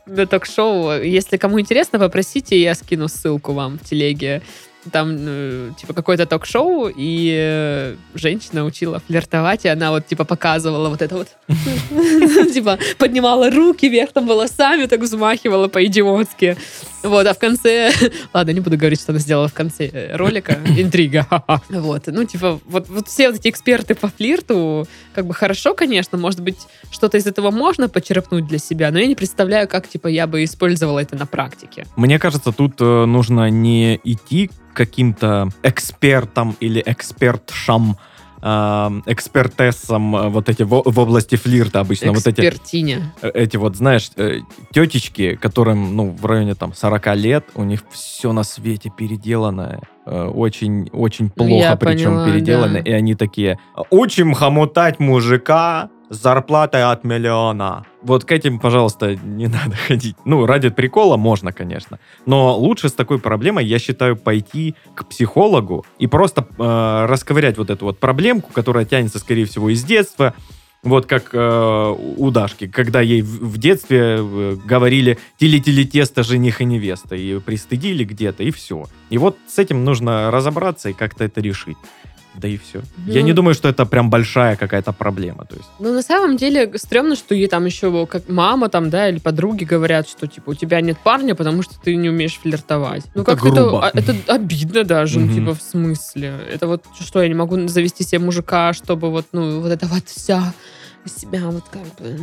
на 0.06 0.26
ток-шоу. 0.26 1.00
Если 1.02 1.36
кому 1.36 1.60
интересно, 1.60 1.98
попросите, 1.98 2.60
я 2.60 2.74
скину 2.74 3.08
ссылку 3.08 3.52
вам 3.52 3.78
в 3.78 3.84
телеге. 3.84 4.42
Там, 4.92 5.16
э, 5.18 5.70
типа, 5.80 5.94
какое-то 5.94 6.26
ток-шоу, 6.26 6.90
и 6.94 7.34
э, 7.34 7.96
женщина 8.14 8.64
учила 8.66 9.00
флиртовать, 9.06 9.64
и 9.64 9.68
она 9.68 9.90
вот, 9.90 10.06
типа, 10.06 10.24
показывала 10.24 10.90
вот 10.90 11.00
это 11.00 11.16
вот. 11.16 11.28
Типа, 12.52 12.78
поднимала 12.98 13.50
руки 13.50 13.88
вверх 13.88 14.12
там 14.12 14.26
волосами, 14.26 14.84
так 14.84 15.00
взмахивала 15.00 15.68
по-идиотски. 15.68 16.58
Вот, 17.04 17.26
а 17.26 17.34
в 17.34 17.38
конце... 17.38 17.92
Ладно, 18.34 18.50
не 18.50 18.60
буду 18.60 18.76
говорить, 18.76 19.00
что 19.00 19.12
она 19.12 19.18
сделала 19.20 19.48
в 19.48 19.52
конце 19.52 19.86
э, 19.86 20.16
ролика. 20.16 20.52
Интрига. 20.76 21.26
Вот, 21.68 22.04
ну, 22.06 22.24
типа, 22.24 22.60
вот, 22.64 22.88
вот 22.88 23.08
все 23.08 23.30
вот 23.30 23.38
эти 23.38 23.48
эксперты 23.48 23.94
по 23.94 24.08
флирту, 24.08 24.86
как 25.14 25.26
бы 25.26 25.34
хорошо, 25.34 25.74
конечно, 25.74 26.16
может 26.16 26.40
быть, 26.40 26.56
что-то 26.90 27.18
из 27.18 27.26
этого 27.26 27.50
можно 27.50 27.88
почерпнуть 27.88 28.46
для 28.46 28.58
себя, 28.58 28.90
но 28.90 28.98
я 28.98 29.06
не 29.06 29.14
представляю, 29.14 29.68
как, 29.68 29.88
типа, 29.88 30.08
я 30.08 30.26
бы 30.26 30.44
использовала 30.44 30.98
это 31.00 31.16
на 31.16 31.26
практике. 31.26 31.86
Мне 31.96 32.18
кажется, 32.18 32.52
тут 32.52 32.80
э, 32.80 33.04
нужно 33.04 33.50
не 33.50 34.00
идти 34.04 34.48
к 34.48 34.76
каким-то 34.76 35.48
экспертам 35.62 36.56
или 36.60 36.82
экспертшам, 36.84 37.98
экспертессам 39.06 40.16
э, 40.16 40.28
вот 40.28 40.48
эти 40.48 40.62
в, 40.64 40.82
в 40.84 40.98
области 40.98 41.36
флирта 41.36 41.80
обычно. 41.80 42.12
Вот 42.12 42.26
эти 42.26 42.40
Экспертиня. 42.40 43.14
э, 43.22 43.30
эти 43.34 43.56
вот, 43.56 43.76
знаешь, 43.76 44.10
э, 44.16 44.40
тетечки, 44.72 45.36
которым, 45.36 45.96
ну, 45.96 46.10
в 46.10 46.26
районе 46.26 46.54
там 46.54 46.74
40 46.74 47.16
лет, 47.16 47.46
у 47.54 47.64
них 47.64 47.80
все 47.90 48.32
на 48.32 48.42
свете 48.42 48.90
переделано, 48.96 49.80
э, 50.04 50.24
очень, 50.26 50.90
очень 50.92 51.30
плохо 51.30 51.50
Ну, 51.50 51.58
я 51.58 51.76
причем 51.76 52.10
поняла, 52.10 52.26
переделано, 52.26 52.74
да. 52.74 52.80
и 52.80 52.92
они 52.92 53.14
такие, 53.14 53.58
учим 53.90 54.34
хомутать 54.34 55.00
мужика 55.00 55.88
с 56.10 56.16
зарплатой 56.16 56.84
от 56.84 57.04
миллиона. 57.04 57.86
Вот 58.02 58.24
к 58.24 58.32
этим, 58.32 58.58
пожалуйста, 58.58 59.16
не 59.16 59.46
надо 59.48 59.76
ходить. 59.76 60.16
Ну, 60.24 60.46
ради 60.46 60.70
прикола 60.70 61.16
можно, 61.16 61.52
конечно. 61.52 61.98
Но 62.26 62.56
лучше 62.58 62.88
с 62.88 62.92
такой 62.92 63.18
проблемой, 63.18 63.64
я 63.64 63.78
считаю, 63.78 64.16
пойти 64.16 64.74
к 64.94 65.06
психологу 65.06 65.84
и 65.98 66.06
просто 66.06 66.46
э, 66.58 67.06
расковырять 67.06 67.58
вот 67.58 67.70
эту 67.70 67.86
вот 67.86 67.98
проблемку, 67.98 68.52
которая 68.52 68.84
тянется, 68.84 69.18
скорее 69.18 69.46
всего, 69.46 69.70
из 69.70 69.82
детства, 69.84 70.34
вот 70.84 71.06
как 71.06 71.30
э, 71.32 71.94
у 72.16 72.30
Дашки, 72.30 72.68
когда 72.68 73.00
ей 73.00 73.22
в, 73.22 73.52
в 73.52 73.58
детстве 73.58 74.18
э, 74.18 74.56
говорили 74.66 75.18
тили-тили 75.38 75.84
тесто, 75.84 76.22
жених 76.22 76.60
и 76.60 76.66
невеста, 76.66 77.16
и 77.16 77.38
пристыдили 77.40 78.04
где-то, 78.04 78.42
и 78.42 78.50
все. 78.50 78.84
И 79.08 79.16
вот 79.16 79.38
с 79.48 79.58
этим 79.58 79.82
нужно 79.84 80.30
разобраться 80.30 80.90
и 80.90 80.92
как-то 80.92 81.24
это 81.24 81.40
решить. 81.40 81.78
Да 82.36 82.48
и 82.48 82.56
все. 82.56 82.82
Я 83.06 83.20
Ну. 83.20 83.26
не 83.26 83.32
думаю, 83.32 83.54
что 83.54 83.68
это 83.68 83.86
прям 83.86 84.10
большая 84.10 84.56
какая-то 84.56 84.92
проблема. 84.92 85.44
То 85.44 85.56
есть. 85.56 85.68
Ну, 85.78 85.92
на 85.92 86.02
самом 86.02 86.36
деле, 86.36 86.70
стрёмно, 86.76 87.16
что 87.16 87.34
ей 87.34 87.48
там 87.48 87.64
еще 87.64 88.06
как 88.06 88.28
мама 88.28 88.68
там, 88.68 88.90
да, 88.90 89.08
или 89.08 89.18
подруги 89.18 89.64
говорят, 89.64 90.08
что, 90.08 90.26
типа, 90.26 90.50
у 90.50 90.54
тебя 90.54 90.80
нет 90.80 90.98
парня, 91.04 91.34
потому 91.34 91.62
что 91.62 91.74
ты 91.80 91.94
не 91.96 92.08
умеешь 92.10 92.38
флиртовать. 92.42 93.04
Ну, 93.14 93.24
как 93.24 93.44
это, 93.44 93.90
это 93.94 94.34
обидно 94.34 94.84
даже, 94.84 95.20
ну, 95.20 95.32
типа, 95.34 95.54
в 95.54 95.62
смысле. 95.62 96.34
Это 96.52 96.66
вот 96.66 96.84
что, 97.00 97.22
я 97.22 97.28
не 97.28 97.34
могу 97.34 97.68
завести 97.68 98.04
себе 98.04 98.18
мужика, 98.18 98.72
чтобы 98.72 99.10
вот, 99.10 99.26
ну, 99.32 99.60
вот 99.60 99.70
это 99.70 99.86
вот 99.86 100.08
вся 100.08 100.52
себя 101.06 101.48
вот 101.50 101.64
как 101.70 101.82
бы... 102.00 102.18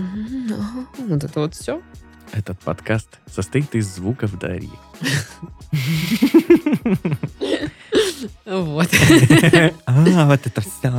Вот 1.08 1.24
это 1.24 1.39
вот 1.39 1.56
все. 1.56 1.82
Этот 2.34 2.60
подкаст 2.62 3.08
состоит 3.34 3.76
из 3.76 3.95
звуков 3.95 4.38
Дарьи. 4.39 4.69
Вот. 8.52 8.90
А, 9.86 10.26
вот 10.26 10.40
это 10.46 10.62
все. 10.62 10.92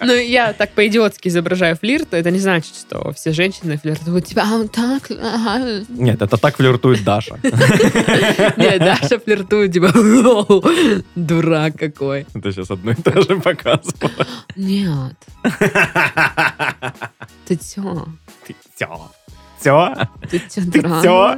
Ну, 0.00 0.14
я 0.14 0.52
так 0.52 0.72
по-идиотски 0.72 1.28
изображаю 1.28 1.76
флирт, 1.76 2.12
это 2.12 2.30
не 2.30 2.38
значит, 2.38 2.74
что 2.74 3.12
все 3.12 3.32
женщины 3.32 3.78
флиртуют. 3.78 4.26
Типа, 4.26 4.42
а 4.44 4.54
он 4.54 4.68
так... 4.68 5.10
ага». 5.10 5.84
Нет, 5.88 6.20
это 6.20 6.36
так 6.36 6.56
флиртует 6.56 7.04
Даша. 7.04 7.38
Нет, 7.42 8.78
Даша 8.78 9.20
флиртует, 9.20 9.72
типа, 9.72 9.92
дурак 11.14 11.76
какой. 11.76 12.26
Это 12.34 12.52
сейчас 12.52 12.70
одно 12.70 12.92
и 12.92 12.94
то 12.94 13.12
же 13.22 13.40
показывала. 13.40 14.26
Нет, 14.56 15.14
ты 17.46 17.56
чё? 17.56 18.06
Ты 18.46 18.56
все. 18.74 19.10
Все? 19.60 19.94
Ты 20.30 20.38
чё, 20.38 20.62
Ты 20.72 20.82
дурак? 20.82 21.00
все? 21.00 21.36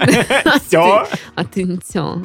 Все? 0.66 1.08
А 1.34 1.44
ты 1.44 1.64
не 1.64 1.78
чё? 1.92 2.22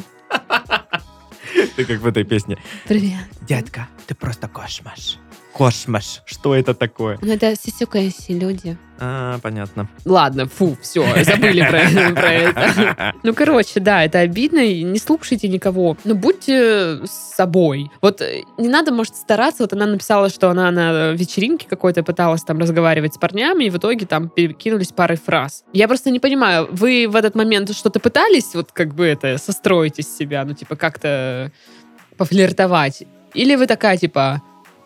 Ты 1.75 1.85
как 1.85 1.99
в 1.99 2.07
этой 2.07 2.23
песне. 2.23 2.57
Привет. 2.87 3.25
Дядька, 3.47 3.87
ты 4.07 4.15
просто 4.15 4.47
кошмаш. 4.47 5.17
Кошмаш. 5.57 6.21
Что 6.25 6.53
это 6.53 6.75
такое? 6.75 7.17
Ну, 7.19 7.33
это 7.33 7.55
сисюкающие 7.55 8.37
люди. 8.37 8.77
А, 8.99 9.39
понятно. 9.39 9.89
Ладно, 10.05 10.45
фу, 10.45 10.77
все, 10.81 11.03
забыли 11.23 11.61
про, 11.61 12.13
про 12.15 12.31
это. 12.31 13.13
Ну, 13.23 13.33
короче, 13.33 13.79
да, 13.79 14.03
это 14.03 14.19
обидно, 14.19 14.59
и 14.59 14.83
не 14.83 14.99
слушайте 14.99 15.47
никого. 15.47 15.97
Ну, 16.03 16.13
будьте 16.13 16.99
с 17.05 17.35
собой. 17.35 17.89
Вот 18.01 18.21
э, 18.21 18.43
не 18.59 18.69
надо, 18.69 18.91
может, 18.91 19.15
стараться. 19.15 19.63
Вот 19.63 19.73
она 19.73 19.87
написала, 19.87 20.29
что 20.29 20.51
она 20.51 20.69
на 20.69 21.11
вечеринке 21.13 21.67
какой-то 21.67 22.03
пыталась 22.03 22.43
там 22.43 22.59
разговаривать 22.59 23.15
с 23.15 23.17
парнями, 23.17 23.65
и 23.65 23.69
в 23.71 23.77
итоге 23.77 24.05
там 24.05 24.29
перекинулись 24.29 24.91
парой 24.91 25.17
фраз. 25.17 25.63
Я 25.73 25.87
просто 25.87 26.11
не 26.11 26.19
понимаю, 26.19 26.67
вы 26.71 27.07
в 27.09 27.15
этот 27.15 27.33
момент 27.33 27.75
что-то 27.75 27.99
пытались 27.99 28.53
вот 28.53 28.71
как 28.71 28.93
бы 28.93 29.05
это 29.07 29.39
состроить 29.39 29.97
из 29.97 30.15
себя, 30.15 30.45
ну, 30.45 30.53
типа, 30.53 30.75
как-то 30.75 31.51
пофлиртовать? 32.15 33.03
Или 33.33 33.55
вы 33.55 33.65
такая, 33.65 33.97
типа, 33.97 34.41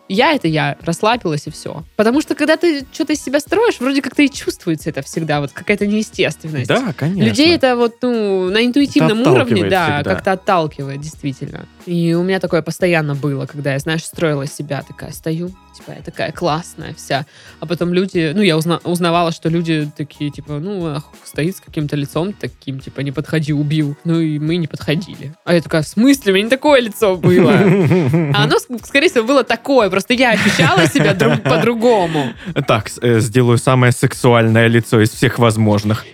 я 0.08 0.34
это 0.34 0.48
я, 0.48 0.76
расслабилась 0.82 1.46
и 1.46 1.50
все. 1.50 1.84
Потому 1.96 2.20
что 2.20 2.34
когда 2.34 2.56
ты 2.56 2.84
что-то 2.92 3.12
из 3.12 3.22
себя 3.22 3.40
строишь, 3.40 3.80
вроде 3.80 4.02
как-то 4.02 4.22
и 4.22 4.28
чувствуется 4.28 4.90
это 4.90 5.02
всегда, 5.02 5.40
вот 5.40 5.52
какая-то 5.52 5.86
неестественность. 5.86 6.68
Да, 6.68 6.92
конечно. 6.96 7.22
Людей 7.28 7.54
это 7.54 7.76
вот, 7.76 7.96
ну, 8.02 8.50
на 8.50 8.64
интуитивном 8.64 9.20
Это 9.20 9.30
уровне, 9.32 9.68
да, 9.68 9.96
всегда. 9.96 10.14
как-то 10.14 10.32
отталкивает, 10.32 11.00
действительно. 11.00 11.66
И 11.84 12.14
у 12.14 12.22
меня 12.22 12.38
такое 12.38 12.62
постоянно 12.62 13.14
было, 13.16 13.46
когда 13.46 13.72
я, 13.72 13.78
знаешь, 13.80 14.04
строила 14.04 14.46
себя, 14.46 14.82
такая 14.86 15.10
стою, 15.10 15.48
типа, 15.76 15.94
я 15.96 16.02
такая 16.02 16.30
классная 16.30 16.94
вся. 16.94 17.26
А 17.58 17.66
потом 17.66 17.92
люди, 17.92 18.30
ну, 18.34 18.40
я 18.42 18.56
узна- 18.56 18.80
узнавала, 18.84 19.32
что 19.32 19.48
люди 19.48 19.90
такие, 19.96 20.30
типа, 20.30 20.60
ну, 20.60 20.86
ах, 20.86 21.04
стоит 21.24 21.56
с 21.56 21.60
каким-то 21.60 21.96
лицом 21.96 22.32
таким, 22.34 22.78
типа, 22.78 23.00
не 23.00 23.10
подходи, 23.10 23.52
убил. 23.52 23.96
Ну, 24.04 24.20
и 24.20 24.38
мы 24.38 24.56
не 24.56 24.68
подходили. 24.68 25.34
А 25.44 25.54
я 25.54 25.60
такая, 25.60 25.82
в 25.82 25.88
смысле? 25.88 26.32
У 26.32 26.34
меня 26.36 26.44
не 26.44 26.50
такое 26.50 26.80
лицо 26.80 27.16
было. 27.16 27.50
А 27.52 28.44
оно, 28.44 28.56
ск- 28.58 28.86
скорее 28.86 29.08
всего, 29.08 29.24
было 29.24 29.42
такое, 29.42 29.90
просто 29.90 30.14
я 30.14 30.30
ощущала 30.32 30.86
себя 30.86 31.14
друг- 31.14 31.42
по-другому. 31.42 32.32
Так, 32.68 32.90
э, 33.02 33.18
сделаю 33.18 33.58
самое 33.58 33.92
сексуальное 33.92 34.68
лицо 34.68 35.00
из 35.00 35.10
всех 35.10 35.38
возможных. 35.40 36.04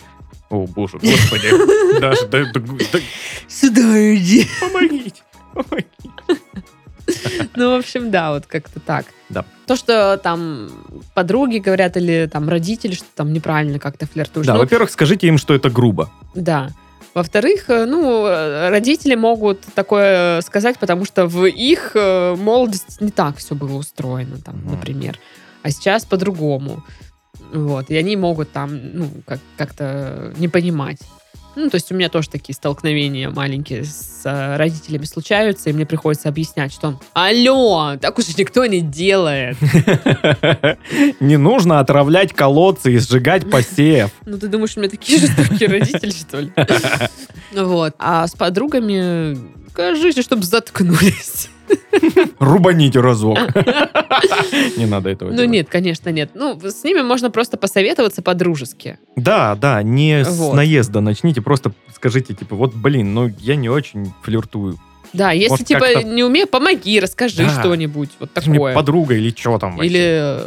О, 0.50 0.66
боже, 0.66 0.98
господи. 0.98 1.50
Даже, 2.00 2.26
да- 2.26 2.44
да- 2.54 2.60
да- 2.92 2.98
Сюда 3.48 4.14
иди. 4.14 4.46
помогите. 4.60 5.22
Ну, 7.56 7.72
в 7.74 7.78
общем, 7.78 8.10
да, 8.10 8.32
вот 8.32 8.46
как-то 8.46 8.80
так. 8.80 9.06
Да. 9.30 9.44
То, 9.66 9.76
что 9.76 10.18
там 10.18 10.68
подруги 11.14 11.58
говорят 11.58 11.96
или 11.96 12.28
там 12.30 12.48
родители, 12.48 12.92
что 12.94 13.06
там 13.14 13.32
неправильно 13.32 13.78
как-то 13.78 14.06
флиртуешь. 14.06 14.46
Да, 14.46 14.54
Ну, 14.54 14.60
во-первых, 14.60 14.90
скажите 14.90 15.26
им, 15.26 15.38
что 15.38 15.54
это 15.54 15.70
грубо. 15.70 16.10
Да. 16.34 16.68
Во-вторых, 17.14 17.70
э, 17.70 17.86
ну, 17.86 18.26
родители 18.70 19.14
могут 19.14 19.62
такое 19.74 20.42
сказать, 20.42 20.78
потому 20.78 21.04
что 21.06 21.26
в 21.26 21.46
их 21.46 21.92
э, 21.94 22.36
молодости 22.36 23.02
не 23.02 23.10
так 23.10 23.38
все 23.38 23.54
было 23.54 23.76
устроено, 23.78 24.36
там, 24.44 24.56
Мгм. 24.58 24.72
например. 24.72 25.18
А 25.62 25.70
сейчас 25.70 26.04
по-другому. 26.04 26.84
Вот. 27.52 27.90
И 27.90 27.96
они 27.96 28.16
могут 28.16 28.52
там, 28.52 28.78
ну, 28.92 29.08
как- 29.26 29.40
как-то 29.56 30.32
не 30.36 30.48
понимать. 30.48 30.98
Ну, 31.58 31.70
то 31.70 31.74
есть 31.74 31.90
у 31.90 31.94
меня 31.96 32.08
тоже 32.08 32.30
такие 32.30 32.54
столкновения 32.54 33.30
маленькие 33.30 33.82
с 33.82 34.20
э, 34.24 34.56
родителями 34.56 35.06
случаются, 35.06 35.70
и 35.70 35.72
мне 35.72 35.84
приходится 35.86 36.28
объяснять, 36.28 36.72
что 36.72 37.00
«Алло, 37.14 37.96
так 38.00 38.16
уж 38.16 38.36
никто 38.36 38.64
не 38.64 38.80
делает». 38.80 39.56
Не 41.20 41.36
нужно 41.36 41.80
отравлять 41.80 42.32
колодцы 42.32 42.92
и 42.92 42.98
сжигать 42.98 43.50
посев. 43.50 44.12
Ну, 44.24 44.38
ты 44.38 44.46
думаешь, 44.46 44.76
у 44.76 44.80
меня 44.80 44.88
такие 44.88 45.18
жестокие 45.18 45.68
родители, 45.68 46.10
что 46.12 46.40
ли? 46.40 46.52
Вот. 47.52 47.94
А 47.98 48.26
с 48.26 48.36
подругами, 48.36 49.36
кажись, 49.72 50.22
чтобы 50.22 50.44
заткнулись. 50.44 51.48
Рубаните 52.38 53.00
разок. 53.00 53.38
Не 54.76 54.86
надо 54.86 55.10
этого 55.10 55.30
Ну, 55.30 55.44
нет, 55.44 55.68
конечно, 55.68 56.10
нет. 56.10 56.30
Ну, 56.34 56.58
с 56.60 56.84
ними 56.84 57.02
можно 57.02 57.30
просто 57.30 57.56
посоветоваться 57.56 58.22
по-дружески. 58.22 58.98
Да, 59.16 59.54
да, 59.54 59.82
не 59.82 60.24
с 60.24 60.52
наезда 60.52 61.00
начните, 61.00 61.40
просто 61.42 61.72
скажите, 61.94 62.34
типа, 62.34 62.56
вот, 62.56 62.74
блин, 62.74 63.14
ну, 63.14 63.30
я 63.40 63.56
не 63.56 63.68
очень 63.68 64.12
флиртую. 64.22 64.78
Да, 65.12 65.32
если, 65.32 65.50
Может, 65.50 65.66
типа, 65.66 65.80
как-то- 65.80 66.02
не 66.02 66.22
умею, 66.22 66.46
помоги, 66.46 67.00
расскажи 67.00 67.44
Да. 67.44 67.60
что-нибудь. 67.60 68.10
Вот 68.20 68.30
же 68.42 68.50
мне 68.50 68.58
такое. 68.58 68.74
подруга 68.74 69.14
или 69.14 69.30
что 69.34 69.58
там 69.58 69.76
вообще? 69.76 69.86
Или, 69.90 70.40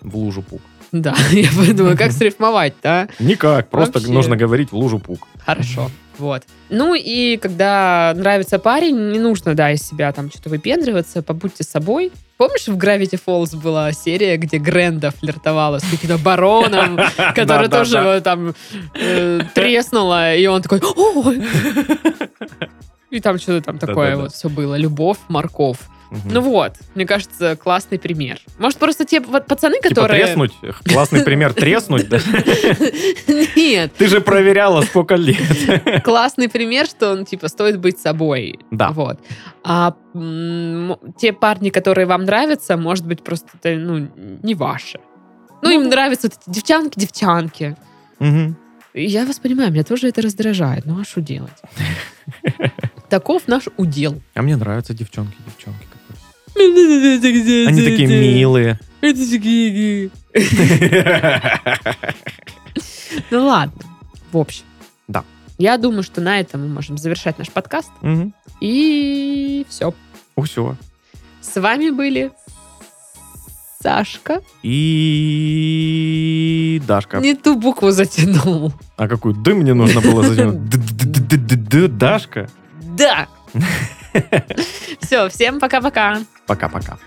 В 0.00 0.16
лужу 0.16 0.42
пук. 0.42 0.60
да, 0.90 1.14
я 1.30 1.48
подумала, 1.56 1.94
как 1.94 2.10
срифмовать, 2.12 2.74
да? 2.82 3.08
Никак, 3.20 3.70
просто 3.70 3.98
Вообще. 4.00 4.12
нужно 4.12 4.36
говорить 4.36 4.72
в 4.72 4.76
лужу 4.76 4.98
пук. 4.98 5.26
Хорошо. 5.48 5.90
Вот. 6.18 6.42
Ну 6.68 6.94
и 6.94 7.38
когда 7.38 8.12
нравится 8.14 8.58
парень, 8.58 9.12
не 9.12 9.18
нужно, 9.18 9.54
да, 9.54 9.72
из 9.72 9.80
себя 9.80 10.12
там 10.12 10.30
что-то 10.30 10.50
выпендриваться, 10.50 11.22
побудьте 11.22 11.64
собой. 11.64 12.12
Помнишь, 12.36 12.68
в 12.68 12.76
Gravity 12.76 13.18
Falls 13.24 13.56
была 13.56 13.92
серия, 13.92 14.36
где 14.36 14.58
Гренда 14.58 15.10
флиртовала 15.10 15.78
с 15.78 15.84
каким-то 15.90 16.18
бароном, 16.18 16.98
который 17.34 17.68
тоже 17.68 18.20
там 18.22 18.54
э, 18.94 19.40
треснула, 19.54 20.36
и 20.36 20.44
он 20.46 20.60
такой, 20.60 20.82
ой. 20.82 21.42
И 23.10 23.20
там 23.20 23.38
что-то 23.38 23.64
там 23.64 23.78
такое 23.78 24.16
вот 24.16 24.34
все 24.34 24.50
было. 24.50 24.74
Любовь, 24.74 25.16
морков. 25.28 25.78
Ну 26.24 26.40
вот, 26.40 26.74
мне 26.94 27.04
кажется, 27.06 27.56
классный 27.56 27.98
пример. 27.98 28.40
Может, 28.58 28.78
просто 28.78 29.04
те 29.04 29.20
вот 29.20 29.46
пацаны, 29.46 29.76
Типа 29.76 29.88
которые... 29.88 30.24
треснуть? 30.24 30.52
Классный 30.84 31.22
пример 31.22 31.52
треснуть? 31.52 32.08
Нет, 33.56 33.92
Ты 33.98 34.08
же 34.08 34.20
проверяла, 34.20 34.82
сколько 34.82 35.14
лет. 35.16 36.02
классный 36.04 36.48
пример, 36.48 36.86
что 36.86 37.12
он, 37.12 37.24
типа, 37.24 37.48
стоит 37.48 37.78
быть 37.78 37.98
собой. 37.98 38.58
Да. 38.70 38.90
Вот. 38.90 39.20
А 39.64 39.94
те 41.18 41.32
парни, 41.32 41.70
которые 41.70 42.06
вам 42.06 42.24
нравятся, 42.24 42.76
может 42.76 43.06
быть, 43.06 43.22
просто, 43.22 43.48
это, 43.60 43.76
ну, 43.78 44.08
не 44.42 44.54
ваши. 44.54 45.00
Ну, 45.62 45.70
им 45.70 45.88
нравятся 45.88 46.28
вот 46.28 46.38
эти 46.40 46.54
девчонки-девчонки. 46.58 47.76
И 48.94 49.04
Я 49.04 49.26
вас 49.26 49.38
понимаю, 49.38 49.70
меня 49.70 49.84
тоже 49.84 50.08
это 50.08 50.22
раздражает. 50.22 50.86
Ну, 50.86 51.00
а 51.00 51.04
что 51.04 51.20
делать? 51.20 51.52
Таков 53.10 53.46
наш 53.46 53.64
удел. 53.76 54.20
А 54.34 54.42
мне 54.42 54.56
нравятся 54.56 54.94
девчонки, 54.94 55.36
девчонки. 55.46 55.78
которые. 55.84 55.97
Они 56.54 57.82
такие 57.82 58.06
милые. 58.06 58.78
Ну 63.30 63.46
ладно. 63.46 63.82
В 64.32 64.36
общем. 64.36 64.64
Да. 65.08 65.24
Я 65.56 65.78
думаю, 65.78 66.02
что 66.02 66.20
на 66.20 66.40
этом 66.40 66.60
мы 66.62 66.68
можем 66.68 66.98
завершать 66.98 67.38
наш 67.38 67.50
подкаст. 67.50 67.90
И 68.60 69.64
все. 69.68 69.94
Все. 70.42 70.76
С 71.40 71.60
вами 71.60 71.90
были 71.90 72.30
Сашка. 73.82 74.42
И 74.62 76.02
Дашка. 76.86 77.18
Не 77.18 77.34
ту 77.34 77.56
букву 77.56 77.90
затянул. 77.90 78.72
А 78.96 79.08
какую 79.08 79.34
ды 79.34 79.54
мне 79.54 79.74
нужно 79.74 80.00
было 80.00 80.22
затянуть? 80.24 80.68
Дашка? 81.98 82.48
Да. 82.96 83.28
Все, 85.00 85.28
всем 85.28 85.60
пока-пока. 85.60 86.18
Пока-пока. 86.46 86.98